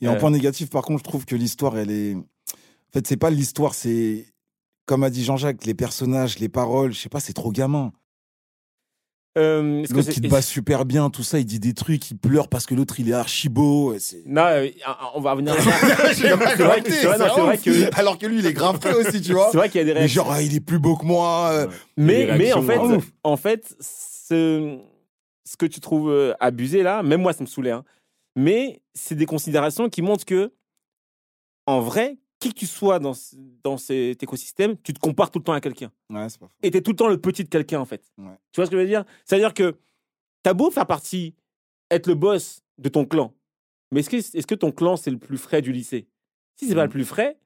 [0.01, 0.19] Et en euh.
[0.19, 2.15] point négatif, par contre, je trouve que l'histoire, elle est.
[2.15, 4.27] En fait, c'est pas l'histoire, c'est
[4.87, 7.93] comme a dit Jean-Jacques, les personnages, les paroles, je sais pas, c'est trop gamin.
[9.37, 12.49] Euh, l'autre qui te bat super bien, tout ça, il dit des trucs, il pleure
[12.49, 13.93] parce que l'autre il est archi beau.
[14.27, 14.69] Non, euh,
[15.15, 15.55] on va revenir.
[16.15, 16.55] c'est vrai,
[17.59, 19.49] que alors que lui il est grave prêt aussi, tu vois.
[19.51, 20.23] C'est vrai qu'il y a des réactions.
[20.23, 21.51] genre ah, il est plus beau que moi.
[21.51, 21.67] Euh.
[21.97, 22.79] Mais mais en fait,
[23.25, 24.79] en fait, ce,
[25.45, 27.73] ce que tu trouves euh, abusé là, même moi ça me saoulait.
[27.73, 27.85] Hein.
[28.37, 30.53] Mais c'est des considérations qui montrent que
[31.67, 33.15] en vrai, qui que tu sois dans,
[33.63, 35.91] dans cet écosystème, tu te compares tout le temps à quelqu'un.
[36.11, 38.13] Ouais, c'est pas Et tu es tout le temps le petit de quelqu'un, en fait.
[38.17, 38.23] Tu
[38.57, 39.05] vois ce que je veux dire?
[39.25, 39.79] C'est-à-dire que
[40.43, 41.35] tu as beau faire partie,
[41.91, 43.33] être le boss de ton clan,
[43.91, 46.09] mais est-ce que, est que ton clan, c'est le plus frais du lycée?
[46.57, 46.93] Si c'est pas le mm.
[46.93, 47.39] plus frais,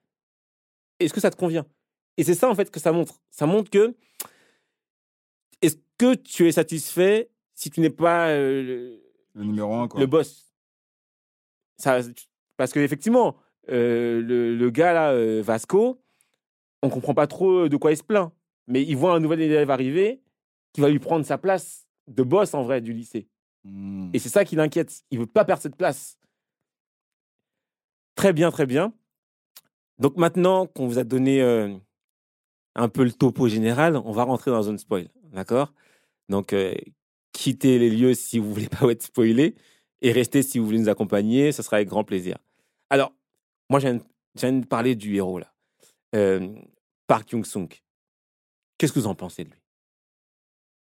[0.99, 1.65] est-ce que ça te convient?
[2.17, 3.21] Et c'est ça, en fait, que ça montre.
[3.29, 3.95] Ça montre que
[5.61, 8.97] est-ce que tu es satisfait si tu n'es pas euh,
[9.33, 9.99] le numéro un, quoi.
[9.99, 10.53] le boss?
[11.77, 11.99] Ça,
[12.57, 13.37] Parce que effectivement,
[13.71, 16.01] euh, le, gars là, euh, Vasco,
[16.81, 18.31] on comprend pas trop de quoi il se plaint.
[18.67, 20.21] Mais il voit un nouvel élève arriver
[20.73, 23.27] qui va lui prendre sa place de boss en vrai du lycée.
[23.63, 24.09] Hmm.
[24.13, 25.03] Et c'est ça qui l'inquiète.
[25.11, 26.17] Il veut pas perdre cette place.
[28.15, 28.93] Très bien, très bien.
[29.97, 31.73] Donc maintenant qu'on vous a donné euh,
[32.75, 35.09] un peu le topo général, on va rentrer dans zone spoil.
[35.33, 35.73] D'accord?
[36.29, 36.53] Donc
[37.31, 39.55] quittez les lieux si vous voulez pas être spoilé
[40.01, 41.51] et restez si vous voulez nous accompagner.
[41.51, 42.37] Ce sera avec grand plaisir.
[42.89, 43.13] Alors,
[43.69, 43.99] moi, je
[44.35, 45.53] viens de parler du héros, là.
[46.15, 46.55] Euh,
[47.07, 47.69] Park Young-sung.
[48.77, 49.61] Qu'est-ce que vous en pensez de lui?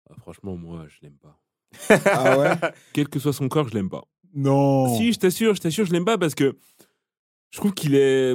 [0.08, 1.40] Ah, Franchement, moi, je l'aime pas.
[2.06, 2.70] ah ouais?
[2.92, 4.04] Quel que soit son corps, je l'aime pas.
[4.32, 4.96] Non.
[4.96, 6.56] Si, je t'assure, je t'assure, je l'aime pas parce que
[7.50, 8.34] je trouve qu'il est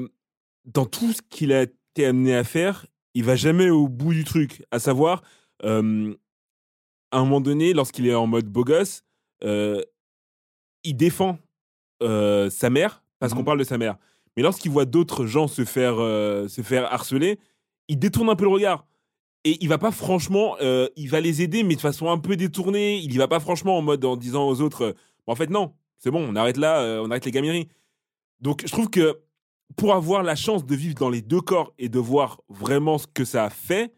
[0.65, 4.23] dans tout ce qu'il a été amené à faire, il va jamais au bout du
[4.23, 4.63] truc.
[4.71, 5.23] À savoir,
[5.63, 6.13] euh,
[7.11, 9.03] à un moment donné, lorsqu'il est en mode beau gosse,
[9.43, 9.81] euh,
[10.83, 11.39] il défend
[12.01, 13.45] sa mère parce qu'on mmh.
[13.45, 13.97] parle de sa mère.
[14.35, 17.39] Mais lorsqu'il voit d'autres gens se faire, euh, se faire harceler,
[17.87, 18.85] il détourne un peu le regard.
[19.43, 22.35] Et il va pas franchement, euh, il va les aider, mais de façon un peu
[22.35, 22.97] détournée.
[22.97, 24.93] Il y va pas franchement en mode en disant aux autres, euh,
[25.27, 27.67] en fait non, c'est bon, on arrête là, on arrête les gamineries.
[28.41, 29.19] Donc je trouve que
[29.77, 33.07] pour avoir la chance de vivre dans les deux corps et de voir vraiment ce
[33.07, 33.93] que ça a fait,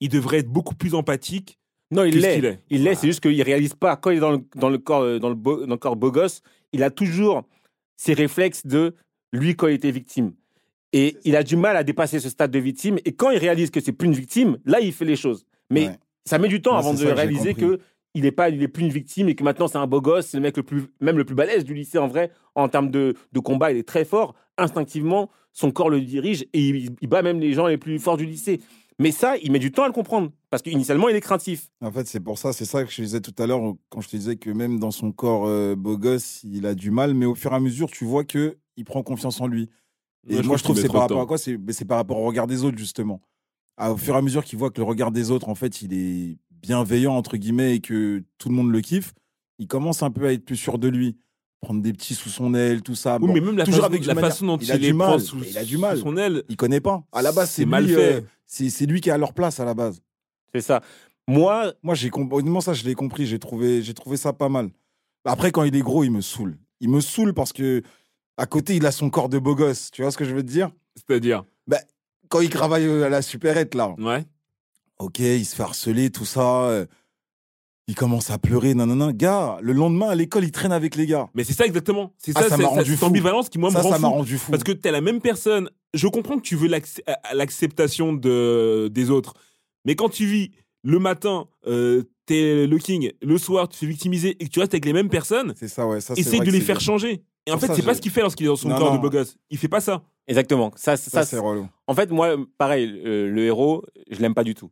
[0.00, 1.58] il devrait être beaucoup plus empathique.
[1.90, 2.58] Non, il l'est.
[2.70, 3.96] Il l'est, c'est juste qu'il réalise pas.
[3.96, 6.40] Quand il est dans le, dans le corps, dans le, dans le corps beau gosse,
[6.72, 7.42] il a toujours
[7.96, 8.94] ses réflexes de
[9.32, 10.32] lui quand il était victime.
[10.92, 12.98] Et il a du mal à dépasser ce stade de victime.
[13.04, 15.46] Et quand il réalise que c'est plus une victime, là, il fait les choses.
[15.70, 15.90] Mais
[16.24, 17.80] ça met du temps avant de réaliser que
[18.14, 20.26] il est pas, il est plus une victime et que maintenant c'est un beau gosse,
[20.26, 22.30] c'est le mec le plus, même le plus balèze du lycée en vrai.
[22.54, 24.34] En termes de, de combat, il est très fort.
[24.58, 28.18] Instinctivement, son corps le dirige et il, il, bat même les gens les plus forts
[28.18, 28.60] du lycée.
[28.98, 31.70] Mais ça, il met du temps à le comprendre parce qu'initialement, il est craintif.
[31.80, 34.08] En fait, c'est pour ça, c'est ça que je disais tout à l'heure quand je
[34.10, 37.14] te disais que même dans son corps euh, beau gosse, il a du mal.
[37.14, 39.68] Mais au fur et à mesure, tu vois que il prend confiance en lui.
[40.28, 41.38] Et moi, je, trouve que c'est par rapport à quoi?
[41.38, 43.20] C'est par rapport au regard des autres, justement.
[43.78, 45.92] au fur et à mesure qu'il voit que le regard des autres, en fait, il
[45.92, 49.12] est bienveillant, entre guillemets, et que tout le monde le kiffe,
[49.58, 51.18] il commence un peu à être plus sûr de lui.
[51.60, 53.18] Prendre des petits sous son aile, tout ça.
[53.20, 55.20] Oui, mais même la, toujours façon, avec la façon dont il, a du mal.
[55.20, 55.96] Sous, il a du mal.
[55.96, 56.42] son aile.
[56.48, 57.04] Il connaît pas.
[57.12, 58.14] À la base, c'est mal fait.
[58.14, 60.02] Euh, c'est lui qui est à leur place, à la base.
[60.52, 60.82] C'est ça.
[61.28, 63.26] Moi, moi j'ai honnêtement ça, je l'ai compris.
[63.26, 64.70] J'ai trouvé, j'ai trouvé ça pas mal.
[65.24, 66.58] Après, quand il est gros, il me saoule.
[66.80, 67.82] Il me saoule parce que
[68.36, 69.90] à côté, il a son corps de beau gosse.
[69.90, 70.70] Tu vois ce que je veux te dire?
[70.96, 71.44] C'est-à-dire?
[71.66, 71.78] Bah,
[72.28, 73.94] Quand il travaille à la supérette, là.
[73.98, 74.24] Ouais.
[74.98, 76.64] Ok, il se fait harceler, tout ça.
[76.64, 76.86] Euh,
[77.88, 79.10] il commence à pleurer, non, non, non.
[79.10, 81.28] Gars, le lendemain à l'école, il traîne avec les gars.
[81.34, 82.14] Mais c'est ça exactement.
[82.18, 84.52] C'est ah, ça, ça cette ambivalence qui, moi, ça, me rend ça m'a rendu fou.
[84.52, 85.68] Parce que t'es la même personne.
[85.92, 89.34] Je comprends que tu veux l'acceptation de, des autres.
[89.84, 90.52] Mais quand tu vis
[90.84, 94.60] le matin, euh, t'es le king, le soir, tu te fais victimiser et que tu
[94.60, 96.00] restes avec les mêmes personnes, c'est ça, ouais.
[96.00, 97.22] Ça, essaye de les faire changer.
[97.46, 99.10] Et en fait, c'est pas ce qu'il fait lorsqu'il est dans son corps de beau
[99.10, 99.36] gosse.
[99.50, 100.02] Il fait pas ça.
[100.28, 100.70] Exactement.
[100.76, 101.66] Ça, ça, c'est relou.
[101.88, 104.70] En fait, moi, pareil, le héros, je l'aime pas du tout.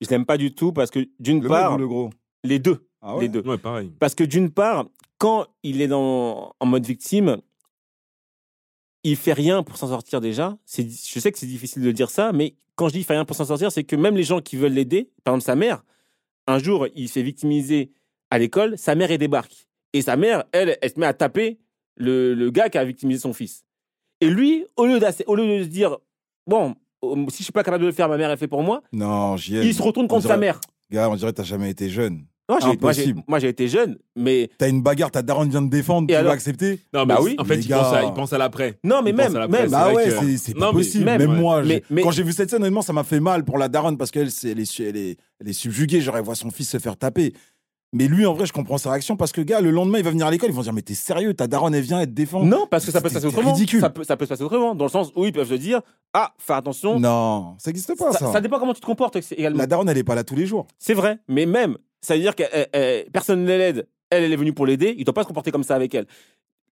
[0.00, 2.10] je l'aime pas du tout parce que d'une Le part, mec ou le gros?
[2.44, 3.22] les deux, Ah ouais?
[3.22, 3.42] Les deux.
[3.42, 3.92] Ouais, pareil.
[3.98, 4.86] Parce que d'une part,
[5.18, 7.38] quand il est dans, en mode victime,
[9.04, 10.56] il fait rien pour s'en sortir déjà.
[10.64, 13.14] C'est, je sais que c'est difficile de dire ça, mais quand je dis il fait
[13.14, 15.56] rien pour s'en sortir, c'est que même les gens qui veulent l'aider, par exemple sa
[15.56, 15.82] mère,
[16.46, 17.92] un jour il s'est victimisé
[18.30, 19.68] à l'école, sa mère elle débarque.
[19.92, 21.58] Et sa mère, elle, elle se met à taper
[21.98, 23.64] le, le gars qui a victimisé son fils.
[24.20, 25.96] Et lui, au lieu, au lieu de se dire,
[26.46, 28.62] bon, euh, si je suis pas capable de le faire, ma mère elle fait pour
[28.62, 29.64] moi, Non, j'y ai.
[29.64, 30.60] il se retourne contre On sa mère.
[30.90, 32.24] Gars, on dirait que t'as jamais été jeune.
[32.50, 33.22] Non, j'ai- moi, j'ai, Impossible.
[33.28, 36.16] moi j'ai été jeune, mais T'as une bagarre, ta daronne vient de défendre, Et tu
[36.16, 37.36] alors vas accepter Non, mais Bah oui.
[37.38, 38.08] en fait, Les il pense, à, gars.
[38.08, 38.78] il pense à l'après.
[38.82, 39.70] non, mais Il même, même.
[39.70, 41.04] Bah ouais, que- c'est c'est Non, pas mais- possible.
[41.04, 41.36] même, Même, ouais.
[41.36, 43.58] moi, j'ai- Mais- mais- quand j'ai vu cette scène, honnêtement, ça m'a fait mal pour
[43.58, 46.00] la daronne parce qu'elle c'est- elle est, elle, est, elle est subjuguée.
[46.00, 47.34] Genre, elle voit son fils se faire taper.
[47.94, 50.10] Mais lui, en vrai, je comprends sa réaction parce que, gars, le lendemain, il va
[50.10, 50.50] venir à l'école.
[50.50, 52.44] Ils vont dire, mais t'es sérieux, ta daronne, elle vient, elle te défend.
[52.44, 53.54] Non, parce que ça peut se C'est- passer c'est autrement.
[53.54, 53.80] ridicule.
[53.80, 55.80] Ça peut, ça peut se passer autrement, dans le sens où ils peuvent se dire
[56.12, 57.00] Ah, fais attention.
[57.00, 58.18] Non, ça n'existe pas, ça.
[58.18, 59.58] ça, ça dépend comment tu te comportes également.
[59.58, 60.66] La daronne, elle est pas là tous les jours.
[60.78, 63.88] C'est vrai, mais même, ça veut dire que euh, euh, personne ne l'aide.
[64.10, 64.92] Elle, elle est venue pour l'aider.
[64.96, 66.06] Il ne doit pas se comporter comme ça avec elle.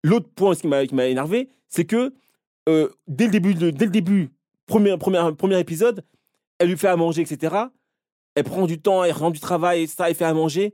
[0.03, 2.13] L'autre point qui m'a énervé, c'est que
[2.69, 4.29] euh, dès le début, de- dès le début,
[4.67, 6.03] premier, premier, premier épisode,
[6.59, 7.55] elle lui fait à manger, etc.
[8.35, 10.03] Elle prend du temps, elle rend du travail, etc.
[10.09, 10.73] Elle fait à manger.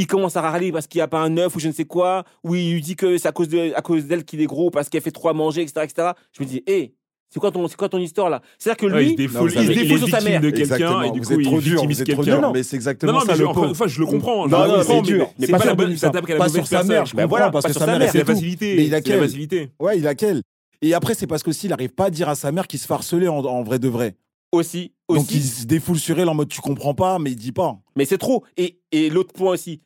[0.00, 1.84] Il commence à râler parce qu'il n'y a pas un œuf ou je ne sais
[1.84, 2.24] quoi.
[2.42, 4.70] Ou il lui dit que c'est à cause de, à cause d'elle qu'il est gros
[4.70, 6.08] parce qu'elle fait trop à manger, etc., etc.
[6.32, 6.94] Je me dis, hé,
[7.28, 8.40] c'est quoi ton, c'est quoi ton histoire là?
[8.58, 10.40] C'est-à-dire que Ouais, il lui, se défoule, Non, il, il il sur sa mère.
[10.40, 12.40] de quelqu'un et du vous coup, êtes il trop dur, victimise vous êtes trop dur.
[12.40, 14.48] Non, Mais c'est Non, exactement non, ça mais je, le enfin, je le comprends.
[14.48, 15.26] Non, le non, c'est dur.
[15.38, 17.66] mais C'est pas pas la bonne- ça tape Pas sur sa mère, je comprends, parce
[17.66, 18.76] que sa mère, elle C'est la facilité.
[18.76, 19.68] Mais il a C'est la quel facilité.
[19.78, 20.42] Ouais, il a quel
[20.82, 22.90] Et après, c'est parce qu'aussi, il arrive pas à dire à sa mère qu'il se
[22.92, 24.16] harceler en, en vrai de vrai.
[24.50, 25.20] aussi, aussi.
[25.20, 27.78] Donc, il se défoule sur elle en mode tu comprends pas, mais il dit pas.
[27.94, 28.42] Mais c'est trop.
[28.56, 29.80] Et, et l'autre point aussi,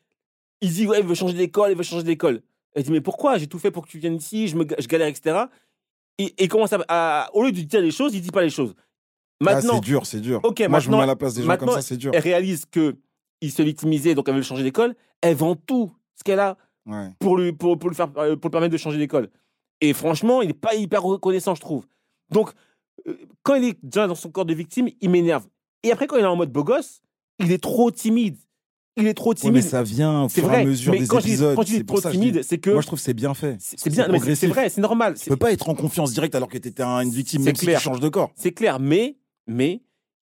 [0.61, 2.41] il dit, ouais, il veut changer d'école, il veut changer d'école.
[2.73, 3.37] Elle dit, mais pourquoi?
[3.37, 5.45] J'ai tout fait pour que tu viennes ici, je, me, je galère, etc.
[6.17, 8.49] Et, et commence à, à- Au lieu de dire les choses, il dit pas les
[8.49, 8.73] choses.
[9.41, 10.39] Là, Maintenant, c'est dur, c'est dur.
[10.43, 12.11] Ok, Moi, je me mets à la place des gens comme ça, c'est dur.
[12.13, 12.95] elle réalise que
[13.41, 14.95] il se victimisait, donc elle veut le changer d'école.
[15.21, 17.09] Elle vend tout ce qu'elle a Ouais.
[17.19, 19.29] pour, lui, pour, pour, le faire, euh, pour le permettre de changer d'école.
[19.81, 21.85] Et franchement, il n'est pas hyper reconnaissant, je trouve.
[22.29, 22.51] Donc,
[23.07, 25.47] euh, quand il est déjà dans son corps de victime, il m'énerve.
[25.83, 27.01] Et après, quand il est en mode beau gosse,
[27.39, 28.37] il est trop timide.
[28.97, 29.63] Il est trop Ouais, mais timide.
[29.63, 31.55] ça vient au fur et à mesure mais des quand je dis, épisodes.
[31.55, 33.03] quand je dis C'est pour trop ça dis- timide, c'est que Moi, je trouve que
[33.03, 33.57] c'est bien fait.
[33.59, 34.07] c'est bien.
[34.35, 35.15] c'est vrai, c'est normal.
[35.21, 37.55] Tu peux pas être en confiance directe alors que tu étais une victime, C'est même
[37.55, 37.79] si clair.
[37.79, 38.31] tu changes de corps.
[38.35, 39.81] C'est clair, mais, mais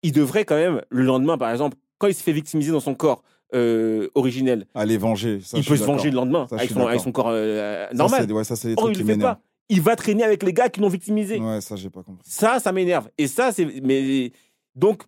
[0.01, 2.95] il devrait quand même, le lendemain, par exemple, quand il se fait victimiser dans son
[2.95, 3.23] corps
[3.53, 5.39] euh, originel, Allez, venger.
[5.41, 7.93] Ça, il peut se venger le lendemain Ça, avec son, avec son corps euh, Ça,
[7.93, 8.31] normal.
[8.31, 9.39] Ouais, ça, c'est des Or, trucs il qui le fait pas.
[9.69, 11.39] Il va traîner avec les gars qui l'ont victimisé.
[11.39, 12.23] Ouais, ça, j'ai pas compris.
[12.27, 13.09] Ça, ça m'énerve.
[13.19, 13.65] Et ça, c'est.
[13.83, 14.31] Mais
[14.75, 15.03] donc,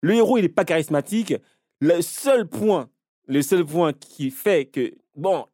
[0.00, 1.34] le héros, il est pas charismatique.
[1.80, 2.88] Le seul point,
[3.30, 5.46] le seul point qui fait que bon,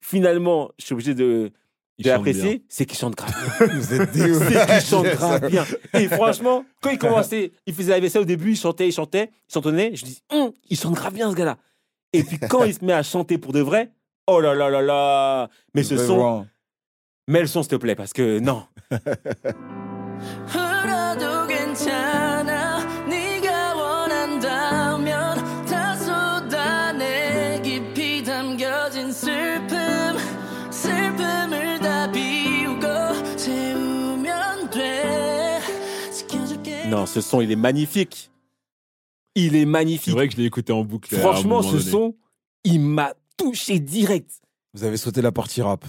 [0.00, 1.50] finalement, je suis obligé de,
[1.98, 3.66] de l'apprécier, c'est qu'il chante grave bien.
[3.74, 5.64] Vous êtes des c'est qu'il chante grave bien.
[5.94, 9.30] Et franchement, quand il commençait, il faisait la vaisselle au début, il chantait, il chantait,
[9.48, 9.96] il chantonnait.
[9.96, 11.56] Je dis, Hum, il chante grave bien ce gars-là.
[12.12, 13.90] Et puis quand il se met à chanter pour de vrai,
[14.26, 15.48] oh là là là là.
[15.74, 16.46] Mais ce son,
[17.26, 18.64] mets le son s'il te plaît, parce que non.
[36.94, 38.30] Non, ce son, il est magnifique.
[39.34, 40.14] Il est C'est magnifique.
[40.14, 41.14] vrai que je l'ai écouté en boucle.
[41.16, 41.82] Franchement, ce donné.
[41.90, 42.16] son,
[42.64, 44.30] il m'a touché direct.
[44.74, 45.84] Vous avez sauté la partie rap.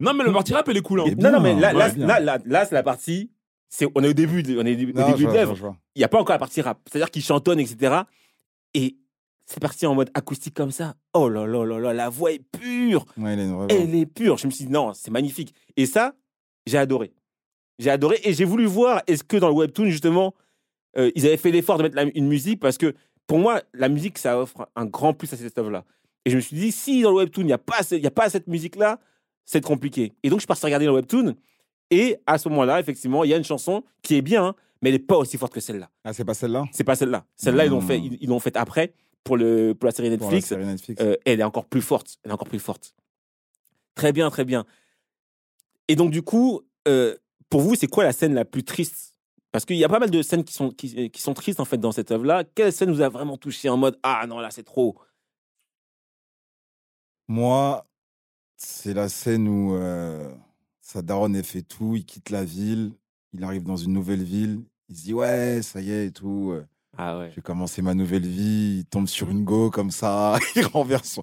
[0.00, 1.00] Non, mais le partie rap, elle est cool.
[1.00, 1.04] hein.
[1.18, 3.30] Non, non, mais là, ouais, là, là, là, là, c'est la partie.
[3.68, 5.76] C'est, on est au début, de, on est au Non, début je de l'œuvre.
[5.94, 6.78] Il n'y a pas encore la partie rap.
[6.88, 8.02] C'est-à-dire qu'il chantonne, etc.
[8.74, 8.96] Et
[9.46, 10.94] c'est parti en mode acoustique comme ça.
[11.14, 13.04] Oh là là là là, la voix est pure.
[13.16, 13.32] Ouais.
[13.70, 14.36] Elle est pure.
[14.38, 15.54] Je me suis dit, non, c'est magnifique.
[15.76, 16.14] Et ça,
[16.66, 17.12] j'ai adoré.
[17.78, 18.18] J'ai adoré.
[18.24, 20.34] Et j'ai voulu voir, est-ce que dans le webtoon, justement,
[20.96, 22.94] euh, ils avaient fait l'effort de mettre la- une musique parce que
[23.26, 25.84] pour moi, la musique, ça offre un grand plus à cette œuvre-là.
[26.24, 28.02] Et je me suis dit, si dans le webtoon, il n'y a, pas ce- il
[28.02, 28.98] y a pas cette musique-là,
[29.44, 30.12] c'est compliqué.
[30.22, 31.34] Et donc, je suis regarder le webtoon.
[31.90, 34.88] Et à ce moment-là, effectivement, il y a une chanson qui est bien, hein, mais
[34.90, 35.88] elle n'est pas aussi forte que celle-là.
[36.04, 36.64] Ah, c'est pas celle-là?
[36.72, 37.24] C'est pas celle-là.
[37.36, 37.86] Celle-là, ils l'ont Hmm.
[37.86, 40.48] fait, ils ils l'ont faite après pour, le, pour la série Pour la Netflix.
[40.48, 41.00] série Netflix.
[41.02, 42.16] Euh, elle est encore plus forte.
[42.24, 42.92] Elle est encore plus forte.
[43.94, 44.64] Très bien, très bien.
[45.88, 47.14] Et donc, du coup, euh,
[47.50, 49.14] pour vous, c'est quoi la scène la plus triste?
[49.52, 51.64] Parce qu'il y a pas mal de scènes qui sont, qui, qui sont tristes, en
[51.64, 52.44] fait, dans cette œuvre-là.
[52.44, 54.98] Quelle scène vous a vraiment touché en mode Ah non, là, c'est trop
[57.28, 57.86] Moi,
[58.56, 60.32] c'est la scène où euh,
[60.80, 62.92] sa daronne, elle fait tout, il quitte la ville,
[63.32, 66.50] il arrive dans une nouvelle ville, il se dit ouais, ça y est et tout,
[66.52, 67.32] euh, Ah ouais.
[67.34, 71.22] j'ai commencé ma nouvelle vie, il tombe sur une go comme ça, il renverse son...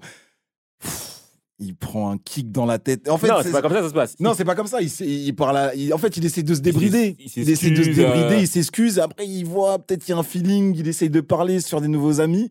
[0.80, 1.13] Pff,
[1.58, 3.08] il prend un kick dans la tête.
[3.08, 4.16] En fait, non, c'est- pas comme ça que ça se passe.
[4.20, 4.80] non, c'est pas comme ça.
[4.82, 7.16] Il, il parle à- il- en fait, il essaie de se débrider.
[7.18, 8.98] il Il, essaie de se s'excuse, débrider, euh, il s'excuse.
[8.98, 10.74] Après, il voit peut-être qu'il y a un feeling.
[10.76, 12.50] Il essaye de parler sur des nouveaux amis.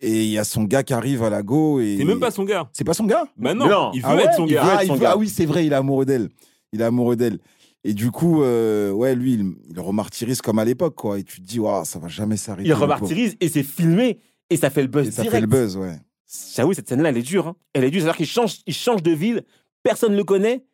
[0.00, 1.80] Et il y a son gars qui arrive à la go.
[1.80, 1.96] Et...
[1.98, 2.68] C'est même pas son gars.
[2.72, 3.24] C'est pas son gars?
[3.36, 3.90] Bah non, Non.
[3.94, 4.62] il veut Ah ouais être son Il gars.
[4.64, 5.10] veut ah, être il son veut- gars.
[5.14, 6.28] ah oui, c'est vrai, il est amoureux d'elle.
[6.72, 7.38] Il est amoureux d'elle.
[7.84, 11.18] Et du coup, euh, ouais, lui, il, il remartyrise comme à l'époque, quoi.
[11.18, 12.68] Et tu te dis, Waouh, ça va jamais s'arrêter.
[12.68, 14.18] Il remartyrise et c'est filmé
[14.50, 15.34] et ça fait le buzz Et ça direct.
[15.36, 15.96] fait le buzz, ouais.
[16.54, 17.48] J'avoue, cette scène-là, elle est dure.
[17.48, 17.56] hein.
[17.74, 19.44] Elle est dure, c'est-à-dire qu'il change, il change de ville,
[19.82, 20.64] personne ne le connaît,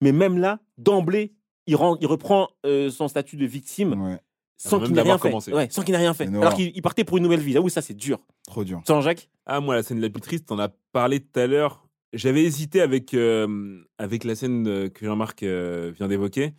[0.00, 1.32] mais même là, d'emblée,
[1.66, 4.18] il, rend- il reprend euh, son statut de victime ouais.
[4.56, 5.28] sans qu'il n'ait rien fait.
[5.28, 5.52] commencé.
[5.52, 6.26] Ouais, sans qu'il n'ait rien fait.
[6.26, 7.52] C'est Alors qu'il il partait pour une nouvelle vie.
[7.52, 8.18] J'avoue, ça, c'est dur.
[8.46, 8.82] Trop dur.
[8.86, 11.86] Sans Jacques Ah, moi, la scène la plus triste, t'en as parlé tout à l'heure.
[12.12, 16.54] J'avais hésité avec, euh, avec la scène euh, que Jean-Marc euh, vient d'évoquer.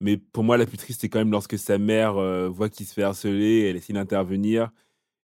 [0.00, 2.86] Mais pour moi, la plus triste, c'est quand même lorsque sa mère euh, voit qu'il
[2.86, 4.70] se fait harceler, elle essaie d'intervenir.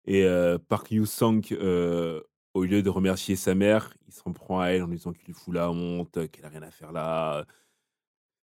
[0.06, 2.20] Et euh, Park Yu-sung, euh,
[2.56, 5.26] au lieu de remercier sa mère, il s'en prend à elle en lui disant qu'il
[5.26, 7.44] lui fout la honte, qu'elle a rien à faire là.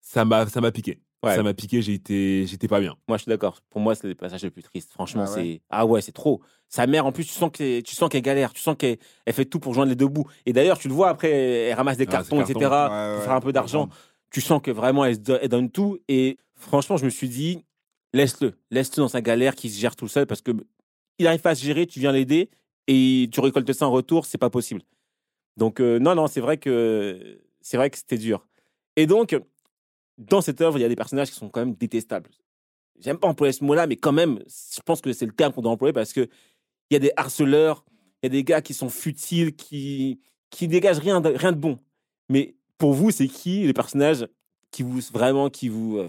[0.01, 1.01] Ça m'a ça m'a piqué.
[1.23, 1.37] Ouais.
[1.37, 2.97] Ça m'a piqué, j'ai été- j'étais pas bien.
[3.07, 3.61] Moi, je suis d'accord.
[3.69, 4.91] Pour moi, c'est le passage le plus triste.
[4.93, 5.43] Franchement, Ah ouais.
[5.43, 5.63] c'est.
[5.69, 6.41] Ah ouais, c'est trop.
[6.69, 8.55] Sa mère, en plus, tu sens que- tu sens qu'elle galère.
[8.55, 8.97] Tu sens qu'elle
[9.27, 10.25] elle fait tout pour joindre les deux bouts.
[10.47, 12.55] Et d'ailleurs, tu le vois après, elle ramasse des Ah, cartons, etc..
[12.55, 13.91] Ouais, pour ouais, faire un peu d'argent.
[14.31, 15.99] Tu sens que vraiment, elle, donne tout.
[16.09, 17.67] Et franchement, je me suis dit,
[18.15, 18.55] laisse-le.
[18.71, 20.53] Laisse-le dans sa galère, qui se gère tout seul, parce que
[21.19, 22.49] il arrive pas à se gérer, tu viens l'aider,
[22.93, 24.83] et tu récoltes ça en retour, c'est pas possible.
[25.57, 28.49] Donc, euh, non, non, c'est vrai que c'est vrai que c'était dur.
[28.97, 29.41] Et donc,
[30.19, 32.31] dans cette œuvre, il y a des personnages qui sont quand même détestables.
[32.99, 35.63] J'aime pas employer ce mot-là, mais quand même, je pense que c'est le terme qu'on
[35.63, 36.29] doit employer parce que
[36.91, 37.85] il y a des harceleurs,
[38.23, 40.19] il y a des gars qui sont futiles, qui
[40.51, 41.79] qui dégagent rien de, rien de bon.
[42.29, 44.27] Mais pour vous, c'est qui les personnages
[44.73, 46.09] qui vous vraiment qui vous euh,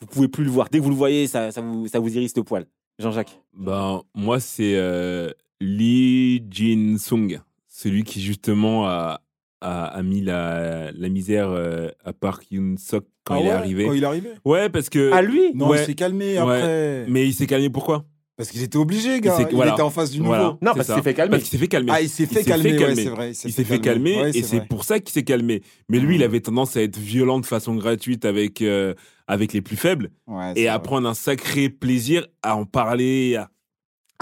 [0.00, 0.68] vous pouvez plus le voir?
[0.70, 2.66] Dès que vous le voyez, ça, ça vous ça vous irrite le poil.
[3.00, 3.40] Jean-Jacques.
[3.52, 9.20] Ben, moi, c'est euh, Lee Jin-sung, celui qui justement a,
[9.60, 13.84] a, a mis la, la misère euh, à Park Yoon-sok quand Ah il est arrivé.
[13.86, 14.28] Quand il est arrivé?
[14.44, 15.12] Ouais, parce que.
[15.12, 15.52] À lui?
[15.54, 15.80] Non, Ouais.
[15.82, 16.40] il s'est calmé Ouais.
[16.40, 17.06] après.
[17.08, 18.04] Mais il s'est calmé pourquoi?
[18.36, 19.36] Parce qu'ils étaient obligés, gars.
[19.48, 19.72] Il voilà.
[19.74, 20.30] était en face du nouveau.
[20.30, 21.30] Voilà, Non, parce qu'il s'est fait calmer.
[21.30, 21.92] Parce qu'il s'est fait calmer.
[21.94, 23.30] Ah, il s'est fait, calmer, ouais, c'est vrai.
[23.30, 25.62] Il s'est fait calmer Ouais, et c'est pour ça qu'il s'est calmé.
[25.88, 26.24] Mais lui, il Mhm.
[26.24, 28.94] avait tendance à être violent de façon gratuite avec, euh,
[29.28, 30.82] avec les plus faibles Ouais, et à vrai.
[30.82, 33.50] prendre un sacré plaisir à en parler, à,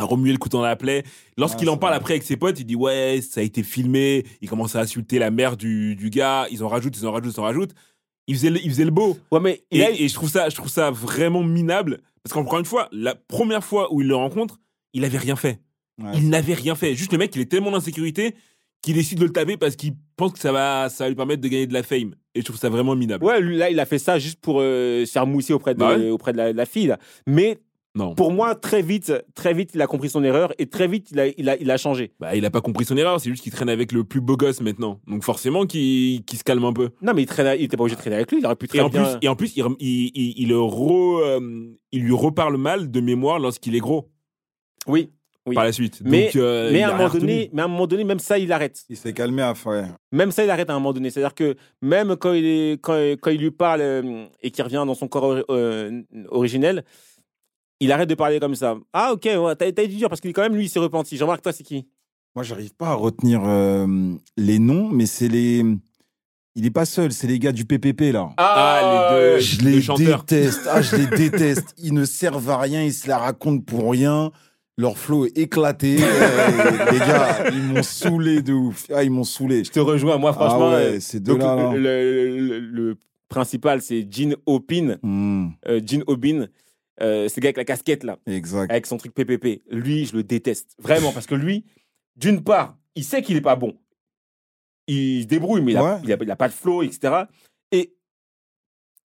[0.00, 1.04] à remuer le couteau dans la plaie.
[1.36, 2.00] Lorsqu'il en parle vrai.
[2.00, 4.24] après avec ses potes, il dit ouais, ça a été filmé.
[4.40, 6.46] Il commence à insulter la mère du, du gars.
[6.50, 7.74] Ils en rajoutent, ils en rajoutent, ils en rajoutent.
[8.26, 9.18] Il faisait, le- il faisait le beau.
[9.30, 12.58] Ouais, mais Et, a- et je trouve ça, je trouve ça vraiment minable parce qu'encore
[12.58, 14.58] une fois, la première fois où il le rencontre,
[14.92, 15.60] il avait rien fait.
[16.02, 16.94] Ouais, Il n'avait rien fait.
[16.94, 18.34] Juste le mec, il est tellement d'insécurité
[18.82, 21.42] qu'il décide de le taper parce qu'il pense que ça va, ça va lui permettre
[21.42, 22.14] de gagner de la fame.
[22.34, 23.24] Et je trouve ça vraiment minable.
[23.24, 25.80] Ouais, lui, là, il a fait ça juste pour euh, se faire mousser auprès de,
[25.80, 26.08] Bah ouais.
[26.10, 26.86] auprès de la, de la fille.
[26.86, 26.98] là.
[27.26, 27.58] Mais
[27.96, 28.14] Non.
[28.14, 31.18] pour moi, très vite, très vite, il a compris son erreur et très vite, il
[31.18, 32.12] a, il a, il a changé.
[32.20, 33.20] Bah, il a pas compris son erreur.
[33.20, 35.00] C'est juste qu'il traîne avec le plus beau gosse maintenant.
[35.08, 36.90] Donc forcément, qu'il qu'il se calme un peu.
[37.02, 38.38] Non, mais il, traînait, il était pas obligé de traîner avec lui.
[38.38, 39.02] Il aurait pu très Et en bien.
[39.02, 43.40] plus, et en plus, il, il, il, re- euh, il lui reparle mal de mémoire
[43.40, 44.08] lorsqu'il est gros
[44.86, 45.10] Oui.
[45.46, 45.54] Oui.
[45.54, 46.00] par la suite.
[46.04, 48.18] Mais, Donc, euh, mais à a un moment donné, mais à un moment donné, même
[48.18, 48.84] ça, il arrête.
[48.90, 49.84] Il s'est calmé à ouais.
[50.12, 51.08] Même ça, il arrête à un moment donné.
[51.10, 54.84] C'est-à-dire que même quand il, est, quand, quand il lui parle euh, et qu'il revient
[54.86, 56.84] dans son corps ori- euh, originel,
[57.80, 58.76] il arrête de parler comme ça.
[58.92, 61.16] Ah, ok, ouais, t'as été dur parce qu'il quand même, lui, il s'est repenti.
[61.16, 61.86] Jean-Marc, toi, c'est qui?
[62.36, 65.64] Moi, j'arrive pas à retenir euh, les noms, mais c'est les.
[66.56, 68.30] Il est pas seul, c'est les gars du PPP là.
[68.36, 70.68] Ah, les deux, Je les les déteste.
[70.70, 71.74] Ah, je les déteste.
[71.78, 74.30] Ils ne servent à rien, ils se la racontent pour rien.
[74.76, 75.98] Leur flow est éclaté.
[76.02, 78.86] Euh, les gars, ils m'ont saoulé de ouf.
[78.94, 79.62] Ah, ils m'ont saoulé.
[79.64, 80.18] Je te rejoins.
[80.18, 81.56] Moi, franchement, ah euh, ouais, ces deux donc, là.
[81.56, 81.72] là.
[81.76, 82.96] le, le- le
[83.28, 84.96] principal, c'est Jean Opin.
[85.02, 86.46] Hmm, Euh, Jean Obin.
[87.02, 88.70] Euh, le gars avec la casquette, là, exact.
[88.70, 89.62] avec son truc PPP.
[89.70, 90.74] Lui, je le déteste.
[90.78, 91.64] Vraiment, parce que lui,
[92.16, 93.78] d'une part, il sait qu'il est pas bon.
[94.86, 96.00] Il se débrouille, mais il a, Ouais.
[96.04, 97.24] il a- il a pas de flow, etc.
[97.72, 97.94] Et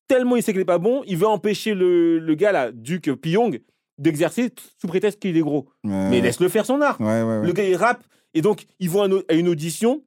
[0.07, 3.09] tellement il sait qu'il est pas bon, il veut empêcher le, le gars, là, Duc
[3.21, 3.61] Pyong,
[3.97, 5.69] d'exercer sous prétexte qu'il est gros.
[5.83, 6.99] Ouais, Mais laisse-le faire son art.
[6.99, 7.21] Ouais.
[7.45, 8.03] Le gars, il rappe.
[8.33, 10.03] Et donc, ils vont à une- à une audition.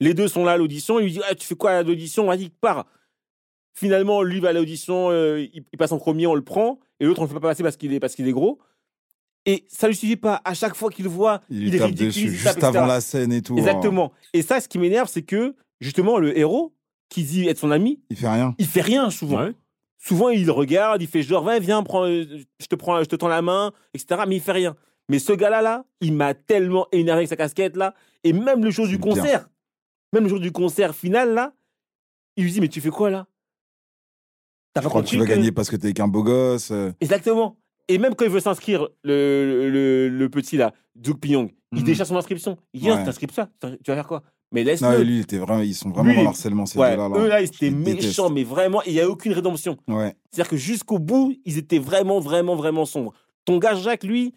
[0.00, 0.98] Les deux sont là à l'audition.
[1.00, 2.26] Il lui dit Ah, Tu fais quoi à l'audition?
[2.26, 2.86] Vas-y, pars.
[3.74, 5.10] Finalement, lui va à l'audition.
[5.10, 6.78] euh, il, il passe en premier, on le prend.
[7.00, 8.58] Et l'autre, on ne le fait pas passer parce qu'il est, parce qu'il est gros.
[9.46, 10.40] Et ça lui suffit pas.
[10.44, 12.56] À chaque fois qu'il le voit, Il il, lui est tape ridiculise, dessus tape, juste
[12.58, 12.66] etc.
[12.78, 13.58] avant la scène et tout.
[13.58, 14.12] Exactement.
[14.32, 16.72] Et ça, ce qui m'énerve, c'est que, justement, le héros,
[17.10, 18.54] qui dit être son ami, Il fait rien.
[18.58, 19.44] il fait rien souvent.
[19.44, 19.52] Ouais.
[19.98, 22.24] Souvent, il regarde, il fait genre, va, viens, prends, euh,
[22.60, 24.22] je te prends, je te tends la main, etc.
[24.26, 24.76] Mais il fait rien.
[25.10, 27.94] Mais ce gars-là, là, il m'a tellement énervé avec sa casquette, là.
[28.22, 29.12] Et même le jour du bien.
[29.14, 29.48] concert,
[30.12, 31.52] même le jour du concert final, là,
[32.36, 33.26] il lui dit, mais tu fais quoi, là?
[34.74, 36.70] T'as pas tu vas gagner parce que t'es qu'un beau gosse.
[36.72, 36.92] euh.
[37.00, 37.56] Exactement.
[37.88, 41.84] Et même quand il veut s'inscrire, le, le, le petit, là, Duke Pyong, il Mhm.
[41.84, 42.56] déchire son inscription.
[42.72, 43.04] Il dit, non, Ouais.
[43.04, 44.22] t'inscris ça, tu vas faire quoi?
[44.52, 45.02] Mais Non, laisse-le.
[45.02, 47.08] lui, il était vraiment, ils sont vraiment Lui, dans l'harcèlement, ces Ouais, deux-là.
[47.08, 47.16] là.
[47.18, 49.76] eux là, ils étaient méchants, mais vraiment, il n'y a aucune rédemption.
[49.88, 50.14] Ouais.
[50.30, 53.12] C'est-à-dire que jusqu'au bout, ils étaient vraiment, vraiment, vraiment sombres.
[53.44, 54.32] Ton gars Jacques, lui,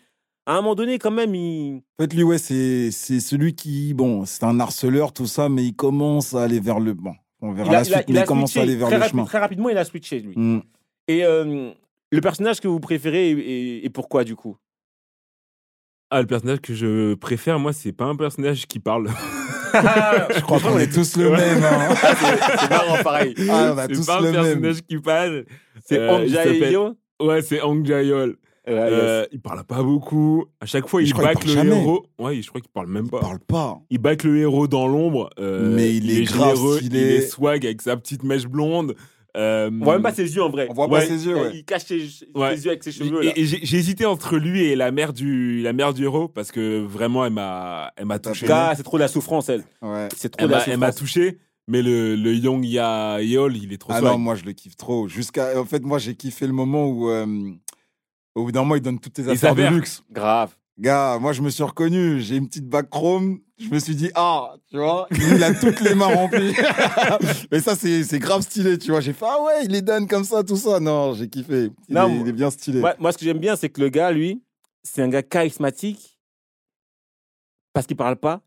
[0.46, 1.84] à un moment donné, quand même, il.
[2.00, 5.74] En fait, lui, ouais, c'est celui qui, bon, c'est un harceleur, tout ça, mais il
[5.76, 6.94] commence à aller vers le.
[6.94, 8.60] Bon, on verra il a, la il a- suite, il mais a il commence switché.
[8.60, 9.26] à aller vers le chemin.
[9.26, 10.34] très rapidement, il a switché, lui.
[10.38, 10.62] Mm.
[11.08, 11.72] Et euh,
[12.12, 13.32] le personnage que vous préférez
[13.84, 14.58] et, pourquoi, du coup?
[16.10, 19.10] Ah, le personnage que je préfère, moi, c'est pas un personnage qui parle.
[20.34, 21.62] Je crois qu'on est tous le même.
[21.64, 21.94] hein.
[22.60, 23.36] C'est marrant, pareil.
[23.50, 24.44] Ah, on a tous pas un le même.
[24.44, 25.46] personnage qui parle.
[25.86, 28.38] C'est Euh, Ouais, c'est Hang Jae-yol.
[28.68, 28.92] Ouais, yes.
[28.92, 30.46] Euh, il parle pas beaucoup.
[30.60, 31.78] À chaque fois, il back parle le jamais.
[31.82, 32.06] héros.
[32.20, 33.20] Ouais, je crois qu'il parle même Il pas.
[33.20, 33.80] parle pas.
[33.90, 35.30] Il back le héros dans l'ombre.
[35.40, 37.00] euh, Mais il est grave généreux, stylé.
[37.00, 38.96] Il est swag avec sa petite mèche blonde.
[39.36, 40.68] Euh, On voit même pas ses yeux en vrai.
[40.70, 41.00] On voit Ouais.
[41.00, 41.52] pas ses yeux, ouais.
[41.54, 42.56] Il cache ses, ses Ouais.
[42.58, 43.22] yeux avec ses cheveux.
[43.22, 43.32] là.
[43.36, 46.52] Et, et j'ai hésité entre lui et la mère du la mère du héros parce
[46.52, 48.48] que vraiment elle m'a elle m'a touché.
[48.76, 49.64] c'est trop de la souffrance, elle.
[49.84, 50.08] Ouais.
[50.16, 51.14] C'est trop Elle de la m'a elle m'a souffrance.
[51.14, 51.38] touché.
[51.70, 54.14] Mais le, le Young Ya Yeol, il est trop Ah swag.
[54.14, 55.08] non, moi, je le kiffe trop.
[55.10, 55.60] Jusqu'à.
[55.60, 57.10] En fait, moi, j'ai kiffé le moment où.
[58.38, 60.04] Au bout d'un moment, il donne toutes tes Il affaires de luxe.
[60.12, 60.56] Grave.
[60.80, 62.22] Gars, moi, je me suis reconnu.
[62.22, 63.40] J'ai une petite bague chrome.
[63.58, 66.54] Je me suis dit, ah, tu vois, il a toutes les mains remplies.
[67.52, 69.02] Mais ça, c'est c'est grave stylé, tu vois.
[69.02, 70.80] J'ai fait, ah ouais, il les donne comme ça, tout ça.
[70.80, 71.72] Non, j'ai kiffé.
[71.90, 72.80] Il, Non, est, il est bien stylé.
[72.80, 74.44] Moi, moi, ce que j'aime bien, c'est que le gars, lui,
[74.84, 76.20] c'est un gars charismatique
[77.74, 78.42] parce qu'il parle pas.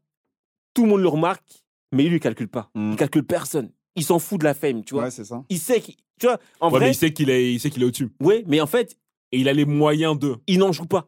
[0.72, 2.70] Tout le monde le remarque, mais il lui calcule pas.
[2.76, 2.92] Mm.
[2.92, 3.70] Il calcule personne.
[3.96, 5.04] Il s'en fout de la fame, tu vois.
[5.04, 5.42] Ouais, c'est ça.
[5.48, 5.96] Il sait qu'il.
[6.20, 8.10] Tu vois, en Ouais, mais vrai, il sait qu'il est, il sait qu'il est au-dessus.
[8.20, 8.96] ouais, mais en fait,
[9.32, 10.36] Et il a les moyens de.
[10.46, 11.06] il n'en joue pas.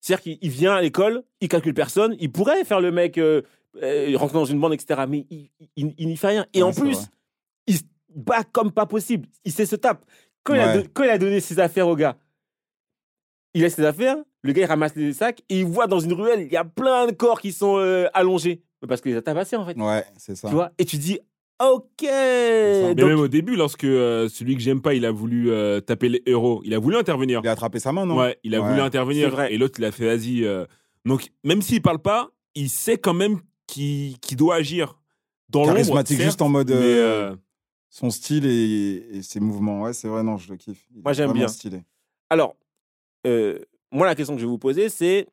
[0.00, 3.40] C'est-à-dire qu'il il vient à l'école, il calcule personne, il pourrait faire le mec euh,
[3.82, 5.02] euh, rentrer dans une bande, etc.
[5.08, 6.46] Mais il, il- il n'y fait rien.
[6.52, 7.04] Et Ouais, en plus, vrai.
[7.66, 7.82] il se
[8.14, 9.26] bat comme pas possible.
[9.44, 10.04] Il sait se tape.
[10.42, 12.18] Quand, il a quand il a donné ses affaires au gars,
[13.54, 16.12] il laisse ses affaires, le gars il ramasse les sacs et il voit dans une
[16.12, 18.62] ruelle, il y a plein de corps qui sont euh, allongés.
[18.86, 19.78] Parce qu'il les a tabassés en fait.
[19.78, 20.48] Ouais, c'est ça.
[20.48, 20.70] Tu vois?
[20.76, 21.18] Et tu dis,
[21.60, 22.02] ok.
[22.02, 25.80] Mais Donc, même au début, lorsque euh, celui que j'aime pas, il a voulu euh,
[25.80, 27.40] taper les héros, il a voulu intervenir.
[27.42, 28.16] Il a attrapé sa main, non?
[28.18, 28.68] Ouais, il a Ouais.
[28.68, 29.30] voulu intervenir.
[29.30, 29.52] vrai.
[29.52, 30.44] Et l'autre, il a fait vas-y.
[30.44, 30.66] euh.
[31.04, 34.98] Donc, même s'il parle pas, il sait quand même qu'il qu'il doit agir.
[35.48, 35.64] Dans.
[35.66, 36.70] Charismatique, certes, juste en mode.
[36.70, 37.36] mais, euh, euh,
[37.90, 39.82] Son style et, et ses mouvements.
[39.82, 40.84] Ouais, c'est vrai, non, je le kiffe.
[40.94, 41.46] Il Moi, j'aime bien.
[41.48, 41.82] stylé.
[42.30, 42.56] Alors,
[43.26, 43.58] euh,
[43.92, 45.28] moi, la question que je vais vous poser, c'est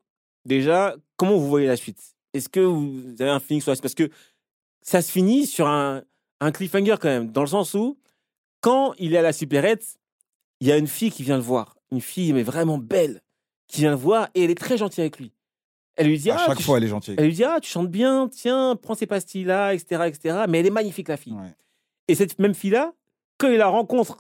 [0.46, 2.00] déjà, comment vous voyez la suite?
[2.34, 3.82] Est-ce que vous avez un feeling sur la suite?
[3.84, 4.10] Parce que
[4.84, 6.04] ça se finit sur un,
[6.42, 7.98] un cliffhanger quand même, dans le sens où,
[8.60, 9.98] quand il est à la supérette,
[10.60, 11.78] il y a une fille qui vient le voir.
[11.92, 13.22] Une fille, mais vraiment belle,
[13.68, 15.32] qui vient le voir et elle est très gentille avec lui.
[15.96, 17.16] Elle lui dit, à ah, chaque fois, elle est gentille.
[17.18, 20.46] elle lui dit, ah, tu chantes bien, tiens, prends ces pastilles-là, etc., etc.
[20.50, 21.34] Mais elle est magnifique, la fille.
[21.34, 21.54] Ouais.
[22.08, 22.94] Et cette même fille-là,
[23.38, 24.18] quand il la rencontre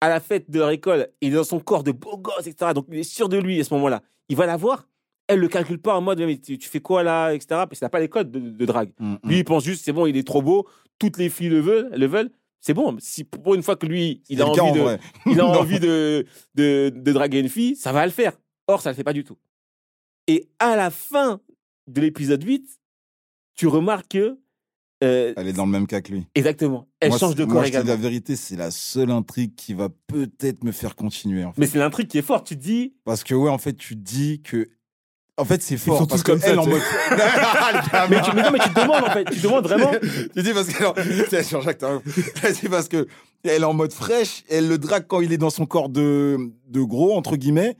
[0.00, 2.72] à la fête de leur école, il est dans son corps de beau gosse, etc.
[2.74, 4.02] Donc il est sûr de lui à ce moment-là.
[4.28, 4.88] Il va la voir.
[5.26, 7.46] Elle le calcule pas en mode, mais tu, tu fais quoi là, etc.
[7.50, 8.92] Parce qu'il n'a pas les codes de, de drague.
[8.98, 9.18] Mm, mm.
[9.24, 10.66] Lui, il pense juste, c'est bon, il est trop beau.
[10.98, 11.90] Toutes les filles le veulent.
[11.94, 12.30] Le veulent.
[12.60, 12.96] C'est bon.
[13.00, 16.26] Si pour une fois que lui, il a envie en de, il a envie de,
[16.56, 18.32] de, de draguer une fille, ça va le faire.
[18.66, 19.38] Or, ça le fait pas du tout.
[20.26, 21.40] Et à la fin
[21.86, 22.68] de l'épisode 8,
[23.54, 24.38] tu remarques que.
[25.04, 26.26] euh, Elle est dans le même cas que lui.
[26.34, 26.88] exactement.
[27.00, 27.88] Elle Moi, change de corps également.
[27.88, 31.44] la vérité, c'est la seule intrigue qui va peut-être me faire continuer.
[31.44, 31.60] en fait.
[31.60, 32.46] Mais c'est l'intrigue qui est forte.
[32.48, 34.68] Tu te dis, Parce que, ouais, en fait, tu dis que.
[35.38, 35.98] En fait, c'est fort.
[35.98, 36.80] sont parce tous comme ça, elle, en mode.
[38.10, 39.24] mais, tu, mais non, mais tu te demandes en fait.
[39.26, 39.90] Tu te demandes vraiment.
[40.34, 41.42] tu dis parce que.
[41.50, 42.00] Jean-Jacques, t'as-
[42.54, 43.06] C'est parce que.
[43.44, 44.42] Elle est en mode fraîche.
[44.48, 46.36] Elle le drague quand il est dans son corps de,
[46.68, 47.76] de gros, entre guillemets.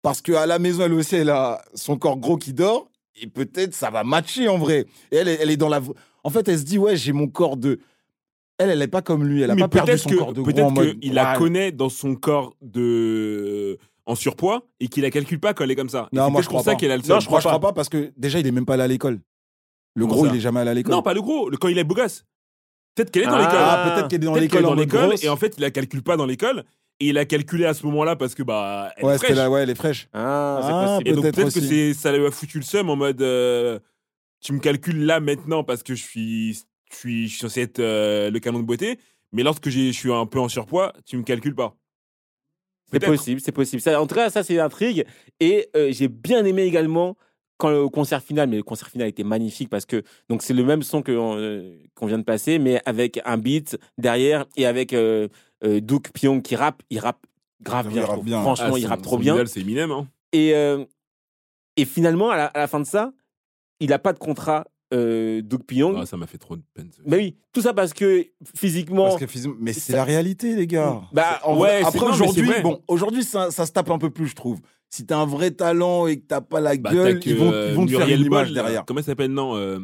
[0.00, 2.88] Parce qu'à la maison, elle aussi, elle a son corps gros qui dort.
[3.20, 4.86] Et peut-être ça va matcher en vrai.
[5.10, 5.80] Et elle, elle est dans la.
[6.24, 7.78] En fait, elle se dit, ouais, j'ai mon corps de.
[8.58, 9.42] Elle, elle est pas comme lui.
[9.42, 11.00] Elle a mais pas perdu son que corps de gros en peut-être mode.
[11.00, 15.64] qu'il la connaît dans son corps de en surpoids et qu'il la calcule pas quand
[15.64, 16.08] elle est comme ça.
[16.12, 16.76] Non, moi, je crois ça pas.
[16.76, 17.68] qu'elle a le Non, je Moi, crois je crois pas.
[17.68, 19.20] pas parce que déjà, il est même pas allé à l'école.
[19.94, 20.92] Le Comment gros, ça il est jamais allé à l'école.
[20.94, 21.50] Non, pas le gros.
[21.50, 22.24] Le- Quand il est beau gosse.
[22.94, 23.58] Peut-être qu'elle est dans Ah, l'école.
[23.58, 25.24] Ah, peut-être qu'elle est dans Peut-être qu'elle l'école est en dans mode l'école grosse.
[25.24, 26.64] et en fait il la calcule pas dans l'école
[27.00, 29.36] et il a calculé à ce moment-là parce que bah elle Ouais, c'était fraîche.
[29.38, 30.08] là, ouais, elle est fraîche.
[30.12, 31.08] Ah, c'est Ah, possible.
[31.08, 31.68] Et donc Peut-être peut-être que aussi.
[31.68, 33.78] c'est ça lui a foutu le seum en mode euh,
[34.40, 36.58] tu me calcules là maintenant parce que je suis
[36.90, 38.98] je suis, je suis censé être euh, le canon de beauté,
[39.32, 41.74] mais lorsque j'ai- je suis un peu en surpoids, tu me calcules pas.
[42.92, 43.80] C'est possible, c'est possible.
[43.82, 45.04] Ça, en tout cas, ça, c'est l'intrigue.
[45.40, 47.16] Et euh, j'ai bien aimé également
[47.58, 50.64] quand le concert final, mais le concert final était magnifique parce que donc c'est le
[50.64, 54.92] même son que, euh, qu'on vient de passer, mais avec un beat derrière et avec
[54.92, 55.28] euh,
[55.64, 56.82] euh, Duke Pyong qui rappe.
[56.90, 57.24] Il rappe
[57.60, 58.06] grave Il bien.
[58.06, 58.20] rappe.
[58.42, 59.46] Franchement, Ah, il rappe trop bien.
[59.46, 59.92] c'est Eminem.
[59.92, 60.08] Hein.
[60.32, 60.54] Et,
[61.76, 63.12] et finalement, à la, à la fin de ça,
[63.80, 65.96] il n'a pas de contrat, euh, Duke Pyong.
[65.98, 66.90] Ah, ça m'a fait trop de peine.
[67.06, 69.08] mais oui, tout ça parce que physiquement.
[69.08, 71.00] Parce que physiquement- mais c'est Ça- la réalité, les gars.
[71.12, 74.34] Bah, En ouais, après aujourd'hui, bon, aujourd'hui ça, ça se tape un peu plus, je
[74.34, 74.60] trouve.
[74.90, 77.36] Si t'as un vrai talent et que t'as pas la Bah, gueule, t'as que, ils
[77.36, 78.84] vont, euh, ils vont te faire une image derrière.
[78.84, 79.56] Comment elle s'appelle Non.
[79.56, 79.78] euh,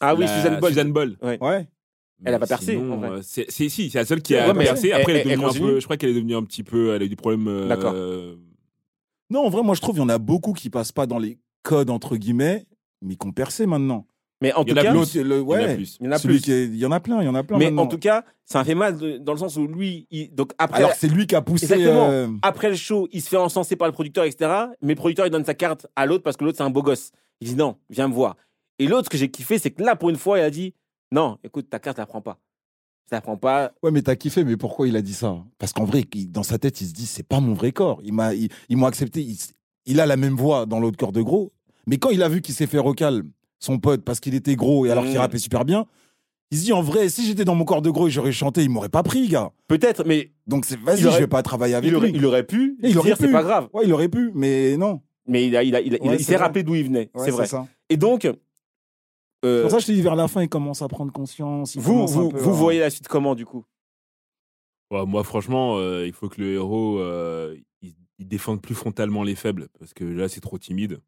[0.00, 0.72] Ah oui, La- Suzanne Bolt.
[0.72, 1.18] Suzanne Bolt.
[1.22, 1.68] Ouais.
[2.24, 3.08] Elle a pas percé, sinon, en vrai.
[3.10, 4.92] euh, c'est c'est- si, c'est la seule qui a Ouais, percé.
[4.92, 5.80] Après, elle, elle- est elle devenue un peu.
[5.80, 6.94] Je crois qu'elle est devenue un petit peu.
[6.94, 7.48] Elle a eu des problèmes.
[7.48, 7.92] euh, D'accord.
[9.30, 11.18] Non, en vrai, moi, je trouve qu'il y en a beaucoup qui passent pas dans
[11.18, 12.66] les codes, entre guillemets,
[13.02, 14.06] mais qui ont percé maintenant.
[14.44, 14.98] Mais en Il y tout en a cas, plus.
[14.98, 15.74] L'autre, le- Il y en a ouais.
[15.74, 15.96] plus.
[16.00, 16.42] il y en a Celui plus.
[16.44, 17.58] qui est- il y en a plein, il y en a plein.
[17.58, 17.82] Mais maintenant.
[17.82, 20.78] en tout cas, ça fait mal de- dans le sens où lui, il- donc après,
[20.78, 21.64] alors c'est lui qui a poussé.
[21.64, 22.10] Exactement.
[22.10, 24.50] euh, après le show, il se fait encenser par le producteur, etc.
[24.82, 26.82] Mais le producteur, il donne sa carte à l'autre parce que l'autre, c'est un beau
[26.82, 27.10] gosse.
[27.40, 28.36] Il dit non, viens me voir.
[28.78, 30.74] Et l'autre, ce que j'ai kiffé, c'est que là, pour une fois, il a dit
[31.12, 32.38] non, écoute, ta carte, la prends pas.
[33.08, 33.72] Ça la prend pas.
[33.82, 35.36] Ouais, mais t'as kiffé, mais pourquoi il a dit ça?
[35.58, 38.00] Parce qu'en vrai, dans sa tête, il se dit c'est pas mon vrai corps.
[38.02, 39.20] Il m'a, il- ils m'ont accepté.
[39.20, 39.36] Il,
[39.86, 41.52] il a la même voix dans l'autre corps de gros.
[41.86, 43.22] Mais quand il a vu qu'il s'est fait recal,
[43.58, 45.18] son pote, parce qu'il était gros et alors qu'il Mm.
[45.18, 45.86] rappait super bien,
[46.50, 48.62] il se dit en vrai, si j'étais dans mon corps de gros et j'aurais chanté,
[48.62, 49.50] il m'aurait pas pris, gars.
[49.68, 52.18] Peut-être, mais Donc c'est vas-y, je vais pas travailler avec il aurait, lui.
[52.18, 53.32] il aurait pu Et il aurait dire c'est pu.
[53.32, 53.68] pas grave.
[53.72, 55.00] Ouais, il aurait pu, mais non.
[55.26, 56.44] Mais il, a, il, a, il, a- il a- Ouais, il c'est s'est vrai.
[56.44, 57.10] rappelé d'où il venait.
[57.14, 57.46] Ouais, c'est vrai.
[57.46, 57.66] ça.
[57.88, 58.36] Et donc, C'est
[59.48, 61.76] euh, pour ça que je te dis vers la fin, il commence à prendre conscience.
[61.76, 63.64] vous, vous, peu vous voyez la suite comment, du coup?
[64.90, 69.22] Ouais, moi, franchement, euh, il faut que le héros euh, il, il défende plus frontalement
[69.22, 71.00] les faibles parce que là, c'est trop timide.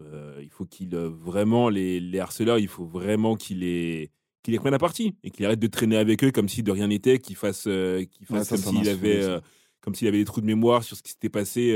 [0.00, 4.10] Euh, il faut qu'il euh, vraiment les, les harceleurs, il faut vraiment qu'il les
[4.42, 6.70] qu'il les prenne à partie et qu'il arrête de traîner avec eux comme si de
[6.72, 9.40] rien n'était, qu'il fasse euh, qu'il Ouais, fasse ça, comme s'il avait
[9.80, 11.70] comme s'il avait des trous de mémoire sur ce qui s'était passé,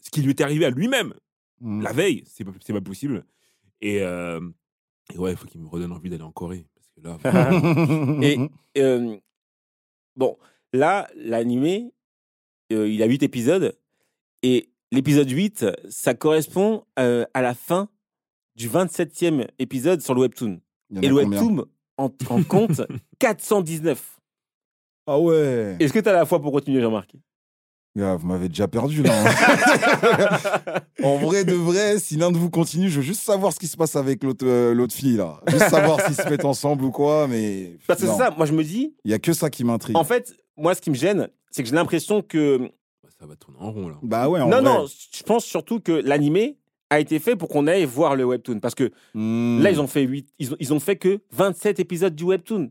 [0.00, 1.14] ce qui lui était arrivé à lui-même
[1.60, 1.82] Mm.
[1.82, 2.24] la veille.
[2.26, 3.24] C'est pas c'est pas possible.
[3.80, 8.20] Et, et ouais, il faut qu'il me redonne envie d'aller en Corée parce que là,
[8.22, 8.38] Et
[10.16, 10.36] bon,
[10.72, 11.92] là, l'animé,
[12.72, 13.76] euh, il a 8 épisodes.
[14.42, 17.88] Et l'épisode 8, ça correspond euh, à la fin
[18.56, 20.60] du 27e épisode sur le webtoon.
[21.02, 21.64] Et le webtoon
[21.98, 22.80] en, en compte
[23.18, 24.18] 419.
[25.06, 25.76] Ah ouais.
[25.80, 27.14] Est-ce que tu as la foi pour continuer, Jean-Marc?
[27.96, 29.12] Vous m'avez déjà perdu là.
[29.14, 30.80] hein.
[31.04, 33.68] en vrai de vrai, si l'un de vous continue, je veux juste savoir ce qui
[33.68, 35.40] se passe avec l'autre euh, fille là.
[35.46, 37.76] Juste savoir s'ils se mettent ensemble ou quoi, mais.
[37.86, 39.96] Parce que c'est ça, moi je me dis, Il y a que ça qui m'intrigue.
[39.96, 42.68] en fait, moi ce qui me gêne, c'est que j'ai l'impression que.
[43.24, 43.96] Ça va tourner en rond là.
[44.02, 44.62] Bah ouais, en non, vrai.
[44.62, 46.58] non, je pense surtout que l'animé
[46.90, 48.60] a été fait pour qu'on aille voir le webtoon.
[48.60, 49.62] Parce que Hmm.
[49.62, 52.70] là, ils ont fait 8, ils ont, ils ont fait que 27 épisodes du webtoon.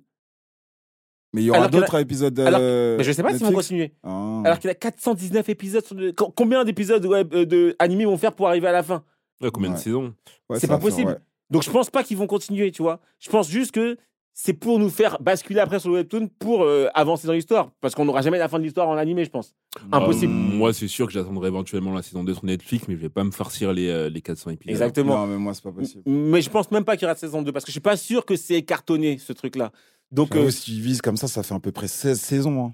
[1.33, 2.39] Mais il y aura alors en a- d'autres épisodes.
[2.39, 3.93] alors- euh, Mais je sais pas s'ils vont continuer.
[4.03, 4.43] Ah.
[4.45, 5.83] Alors qu'il y a 419 épisodes.
[5.83, 8.83] sur le- co- Combien d'épisodes web euh, de animés vont faire pour arriver à la
[8.83, 9.03] fin?
[9.41, 10.13] Ouais, combien de saisons?
[10.49, 11.09] Ouais, c'est pas possible.
[11.11, 11.17] ouais.
[11.49, 12.99] Donc je pense pas qu'ils vont continuer, tu vois.
[13.19, 13.97] Je pense juste que
[14.33, 17.69] c'est pour nous faire basculer après sur le webtoon pour euh, avancer dans l'histoire.
[17.81, 19.55] Parce qu'on n'aura jamais la fin de l'histoire en animé, je pense.
[19.91, 20.33] Impossible.
[20.33, 23.09] Euh, moi, c'est sûr que j'attendrai éventuellement la saison 2 sur Netflix, mais je vais
[23.09, 24.71] pas me farcir les, euh, les 400 épisodes.
[24.71, 25.15] Exactement.
[25.19, 26.03] Non, mais moi, c'est pas possible.
[26.07, 27.79] Mais je pense même pas qu'il y aura de saison 2 parce que je suis
[27.81, 29.71] pas sûr que c'est cartonné ce truc-là.
[30.11, 32.65] Donc, euh, si tu vises comme ça, ça fait à peu près 16 saisons.
[32.65, 32.73] hein.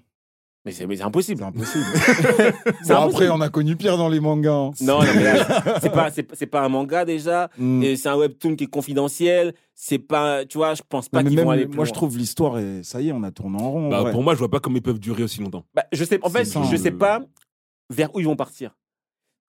[0.65, 1.39] Mais c'est mais c'est impossible.
[1.39, 1.85] C'est impossible.
[2.83, 3.23] C'est Bon, impossible.
[3.23, 4.51] après, on a connu pire dans les mangas.
[4.51, 4.71] hein.
[4.81, 7.49] Non, non, mais là, c'est pas, c'est, c'est pas un manga déjà.
[7.57, 7.81] Hmm.
[7.83, 9.53] Et c'est un webtoon qui est confidentiel.
[9.73, 11.91] C'est pas, tu vois, je pense pas mais qu'ils même, vont aller plus moi, je
[11.91, 11.95] loin.
[11.95, 13.85] trouve l'histoire, et ça y est, on a tourné en rond.
[13.87, 14.11] en Bah, vrai.
[14.11, 15.63] pour moi, je vois pas comment ils peuvent durer aussi longtemps.
[15.73, 17.21] Bah, je sais, en fait, C'est ça, je sais le- pas
[17.89, 18.75] vers où ils vont partir.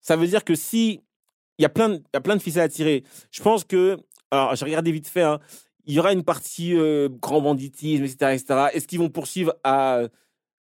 [0.00, 1.00] Ça veut dire que si
[1.58, 3.02] il y a plein, de- il y a plein de ficelles à tirer.
[3.32, 3.96] Je pense que,
[4.30, 5.40] alors j'ai regardé vite fait, hein,
[5.86, 8.66] il y aura une partie euh, grand banditisme, etc., etc.
[8.74, 10.02] Est-ce qu'ils vont poursuivre à,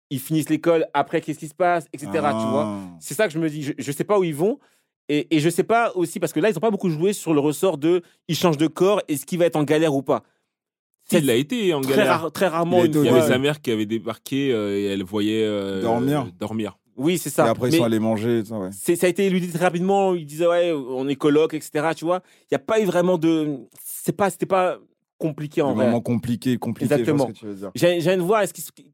[0.09, 2.09] ils finissent l'école après, qu'est-ce qui se passe, etc.
[2.11, 2.65] Tu vois.
[2.67, 2.79] Ah.
[2.99, 3.63] C'est ça que je me dis.
[3.63, 4.59] Je, je sais pas où ils vont.
[5.09, 7.33] Et, et je sais pas aussi, parce que là, ils ont pas beaucoup joué sur
[7.33, 10.23] le ressort de ils changent de corps, est-ce qu'il va être en galère ou pas
[11.11, 12.21] il a été en très, galère.
[12.21, 15.43] rare- très rarement Il y avait sa mère qui avait débarqué euh, et elle voyait
[15.43, 16.21] euh, Dormir.
[16.21, 16.77] euh, dormir.
[16.95, 17.45] Oui, c'est Et ça.
[17.49, 18.45] après, ils sont allés manger.
[18.45, 18.71] Ça, ouais.
[18.71, 20.13] ça a été éludé très rapidement.
[20.15, 21.89] Ils disaient, ouais, on est coloc, etc.
[21.95, 23.57] Tu vois, il n'y a pas eu vraiment de.
[23.83, 24.77] C'est pas, c'était pas
[25.27, 25.85] compliqué en vrai.
[25.85, 26.03] je vois
[26.95, 27.25] Exactement.
[27.75, 28.43] J'ai de voir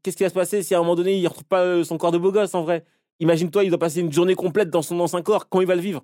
[0.02, 1.98] qu'est-ce qui va se passer si à un moment donné il retrouve pas euh, son
[1.98, 2.84] corps de beau gosse en vrai?
[3.20, 5.48] Imagine-toi, il doit passer une journée complète dans son ancien corps.
[5.48, 6.02] Comment il va le vivre?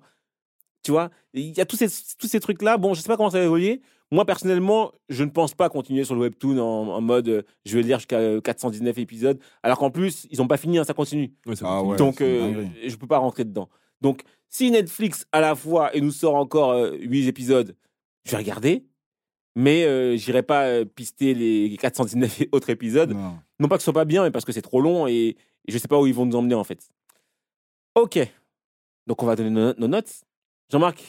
[0.83, 1.09] Tu vois?
[1.33, 1.87] Il y a tous ces,
[2.19, 2.77] tous ces trucs-là.
[2.77, 3.81] Bon, je sais pas comment ça va évoluer.
[4.11, 7.75] Moi, personnellement, je ne pense pas continuer sur le webtoon en, en mode euh, je
[7.77, 9.39] vais lire jusqu'à euh, 419 épisodes.
[9.63, 11.33] Alors qu'en plus, ils n'ont pas fini, hein, ça continue.
[11.45, 11.91] Ouais, ça Ah continue.
[11.91, 11.97] ouais.
[11.97, 13.67] Donc, euh, je peux pas rentrer dedans.
[13.99, 17.75] Donc, si Netflix à la fois et nous sort encore euh, 8 épisodes,
[18.23, 18.85] je vais regarder.
[19.59, 23.11] Mais euh, j'irai pas euh, pister les 419 autres épisodes.
[23.13, 23.39] Non.
[23.59, 25.35] Non pas que ce soit pas bien, mais parce que c'est trop long et,
[25.65, 26.87] et je sais pas où ils vont nous emmener en fait.
[27.95, 28.19] Ok.
[29.07, 30.13] Donc on va donner nos, nos notes.
[30.71, 31.03] Jean-Marc,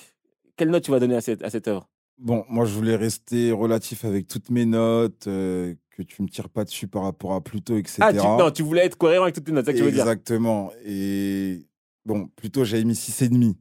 [0.57, 1.91] quelle note tu vas donner à cette, à cette œuvre?
[2.17, 6.49] Bon, moi, je voulais rester relatif avec toutes mes notes, euh, que tu me tires
[6.49, 7.99] pas dessus par rapport à Pluto, etc.
[8.01, 9.85] Ah, tu, non, tu voulais être cohérent avec toutes tes notes, c'est ça que tu
[9.85, 10.73] veux dire Exactement.
[10.85, 11.67] Et
[12.07, 13.55] bon, plutôt, j'avais mis 6,5.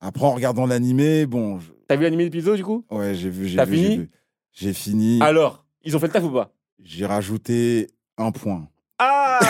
[0.00, 3.48] Après, en regardant l'animé, bon, je- T'as vu l'animé d'épisode du coup ouais, j'ai vu,
[3.48, 4.10] j'ai T'as vu, j'ai fini vu.
[4.52, 5.18] J'ai fini.
[5.20, 6.52] Alors, ils ont fait le taf ou pas?
[6.80, 8.68] J'ai rajouté un point.
[9.00, 9.40] Ah,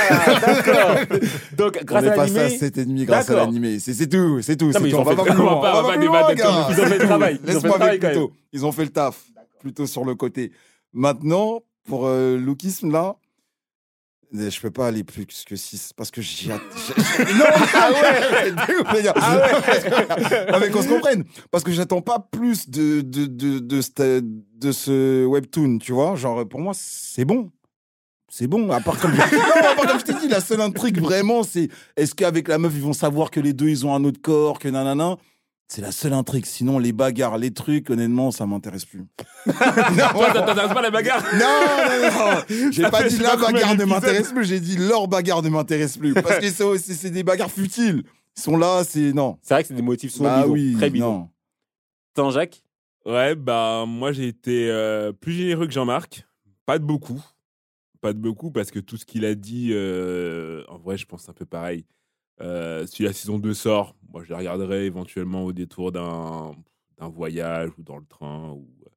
[0.41, 1.19] d'accord
[1.59, 3.47] Donc, grâce on est à passé à l'animé, 7,5 grâce à D'accord.
[3.47, 3.79] l'animé.
[3.79, 4.71] C'est c'est tout, c'est tout.
[4.71, 4.97] Non, ils tout.
[4.97, 7.37] ont fait on va pas- on va pas débattre ils ont fait le travail, ils
[7.37, 8.17] ont fait le Laisse-moi travail avec quand même.
[8.17, 8.33] Pluto.
[8.55, 9.23] Ils ont fait le taf.
[9.61, 10.51] Plutôt sur le côté.
[10.95, 13.17] Maintenant, pour euh, Lookisme, là,
[14.33, 16.49] je peux pas aller plus que 6 parce que j'ai.
[16.49, 16.57] non,
[17.75, 18.53] ah ouais,
[19.17, 20.53] ah ouais.
[20.53, 21.25] Non, mais qu'on se comprenne.
[21.51, 26.15] Parce que j'attends pas plus de, de, de, de, ce- de ce webtoon, tu vois.
[26.17, 27.51] Genre, pour moi, c'est bon.
[28.33, 31.01] C'est bon, à part comme, non, à part comme je t'ai dit, la seule intrigue
[31.01, 34.05] vraiment, c'est est-ce qu'avec la meuf, ils vont savoir que les deux, ils ont un
[34.05, 35.17] autre corps, que nanana.
[35.71, 36.47] C'est la seule intrigue.
[36.47, 39.07] Sinon, les bagarres, les trucs, honnêtement, ça m'intéresse plus.
[39.47, 42.71] non, Toi, ça t'intéresse pas la bagarre non, non, non.
[42.73, 46.13] J'ai pas dit la bagarre ne m'intéresse plus, j'ai dit leur bagarre ne m'intéresse plus.
[46.13, 48.03] Parce que c'est des bagarres futiles.
[48.37, 49.13] Ils sont là, c'est.
[49.13, 49.39] Non.
[49.43, 51.13] C'est vrai que c'est des motifs souvent Bah oui, très bidons.
[51.13, 51.29] non.
[52.17, 52.65] Attends, Jacques?
[53.07, 56.27] Ouais, bah moi j'ai été euh, plus généreux que Jean-Marc.
[56.67, 57.23] Pas de beaucoup.
[58.01, 61.29] Pas de beaucoup parce que tout ce qu'il a dit, euh, en vrai, je pense
[61.29, 61.85] un peu pareil.
[62.41, 66.53] Euh, si la saison 2 sort, moi je la regarderai éventuellement au détour d'un
[66.99, 68.91] d'un voyage ou dans le train ou euh,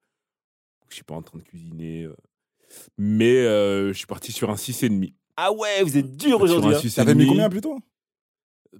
[0.90, 2.04] je suis pas en train de cuisiner.
[2.04, 2.16] euh.
[2.98, 5.14] Mais euh, je suis parti sur un 6,5.
[5.38, 6.76] Ah ouais, vous êtes dur aujourd'hui.
[6.76, 6.80] hein.
[6.80, 6.96] 6,5.
[6.96, 7.80] T'avais mis combien plus tôt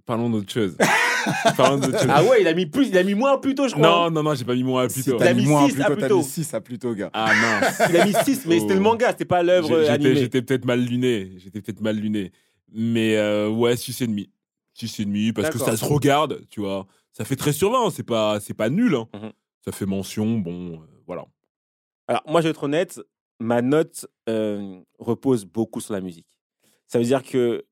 [0.06, 0.76] Parlons d'autre chose.
[1.58, 2.10] Parlons d'autre chose.
[2.12, 3.88] Ah ouais, il a mis plus, il a mis moins plus tôt, je crois.
[3.88, 5.18] Non, non, non, j'ai pas mis moins plus Si tôt.
[5.20, 6.80] Il a t'as mis mis moins six plus à tôt, t'as mis 6 à plus
[6.80, 7.10] tôt, gars.
[7.14, 7.82] Ah mince.
[7.90, 8.84] Il a mis 6, mais c'était le Oh.
[8.84, 10.16] manga, c'était pas l'œuvre animée.
[10.16, 11.34] j'étais peut-être mal luné.
[11.38, 12.32] J'étais peut-être mal luné.
[12.74, 14.28] Mais euh, ouais, 6,5.
[14.76, 16.88] 6,5 parce que ça se regarde, tu vois.
[17.12, 18.96] Ça fait très sur 20, c'est pas, c'est pas nul.
[18.96, 19.08] hein.
[19.14, 19.32] Mhm.
[19.66, 21.26] Ça fait mention, bon, euh, voilà.
[22.08, 23.00] Alors, moi, je vais être honnête,
[23.40, 26.28] ma note euh, repose beaucoup sur la musique.
[26.88, 27.66] Ça veut dire que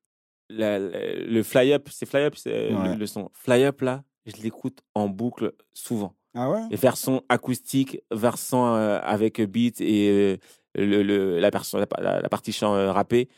[0.48, 2.88] la- la- le fly-up, c'est fly-up, c'est euh, Ouais.
[2.92, 3.30] le, le son.
[3.34, 6.14] Fly-up, là, je l'écoute en boucle souvent.
[6.34, 6.62] Ah ouais?
[6.70, 10.36] Et version acoustique, version euh, avec beat et euh,
[10.76, 13.28] le, le- la, la, la- partie chant euh, rappé.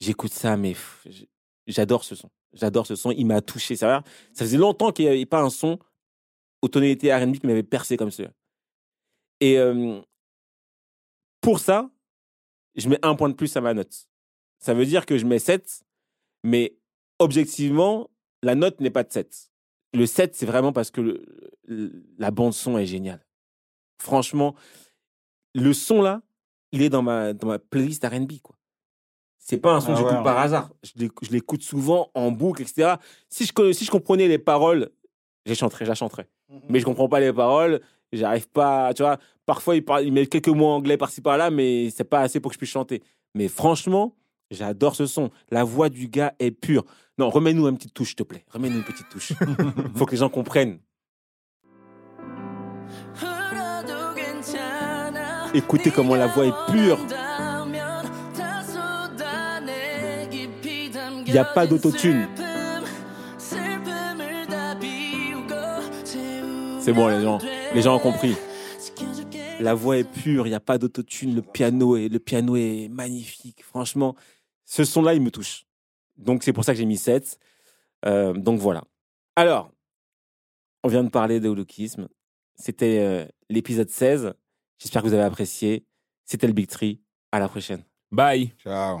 [0.00, 0.74] J'écoute ça, mais
[1.68, 2.30] j'adore ce son.
[2.56, 3.10] J'adore ce son.
[3.12, 3.76] Il m'a touché.
[3.76, 4.02] Ça,
[4.32, 5.78] ça faisait longtemps qu'il n'y avait pas un son
[6.62, 8.24] aux tonalités R&B qui m'avait percé comme ça.
[9.40, 9.58] Et
[11.40, 11.90] pour ça,
[12.74, 14.08] je mets un point de plus à ma note.
[14.58, 15.84] Ça veut dire que je mets 7,
[16.44, 16.76] mais
[17.18, 18.10] objectivement,
[18.42, 19.50] la note n'est pas de 7.
[19.92, 21.24] Le 7, c'est vraiment parce que
[22.18, 23.24] la bande-son est géniale.
[24.00, 24.54] Franchement,
[25.54, 26.22] le son là,
[26.72, 28.40] il est dans ma, dans ma playlist RB.
[28.42, 28.55] quoi.
[29.48, 30.70] C'est pas un son que ah j'écoute par hasard.
[30.82, 32.96] Je l'écoute souvent en boucle, etc.
[33.28, 34.90] Si je, si je comprenais les paroles,
[35.44, 36.26] j'ai chanterais, je chanterais.
[36.50, 36.60] Mhm.
[36.68, 37.80] Mais je comprends pas les paroles,
[38.12, 38.92] j'arrive pas.
[38.92, 42.50] Tu vois, parfois, il, met quelques mots anglais par-ci par-là, mais c'est pas assez pour
[42.50, 43.04] que je puisse chanter.
[43.36, 44.16] Mais franchement,
[44.50, 45.30] j'adore ce son.
[45.52, 46.84] La voix du gars est pure.
[47.16, 48.44] Non, remets-nous une petite touche, s'il te plaît.
[48.50, 49.32] Remets-nous une petite touche.
[49.94, 50.80] Faut que les gens comprennent.
[55.54, 56.98] Écoutez comment la voix est pure.
[61.26, 62.28] Il Y a pas d'autotune.
[66.80, 67.38] C'est bon, les gens.
[67.74, 68.36] Les gens ont compris.
[69.58, 72.88] La voix est pure, il n'y a pas d'autotune, le piano est, le piano est
[72.88, 73.64] magnifique.
[73.64, 74.14] Franchement,
[74.64, 75.64] ce son-là, il me touche.
[76.16, 77.38] Donc, c'est pour ça que j'ai mis 7.
[78.04, 78.84] Euh, donc, voilà.
[79.34, 79.72] Alors,
[80.84, 82.08] on vient de parler de holoukisme.
[82.54, 84.34] C'était euh, l'épisode 16.
[84.78, 85.86] J'espère que vous avez apprécié.
[86.24, 87.00] C'était le Big Tree.
[87.32, 87.82] À la prochaine.
[88.12, 88.52] Bye.
[88.62, 89.00] Ciao.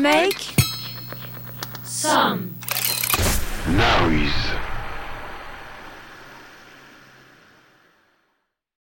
[0.00, 0.54] Make
[1.84, 2.54] some
[3.68, 4.69] noise.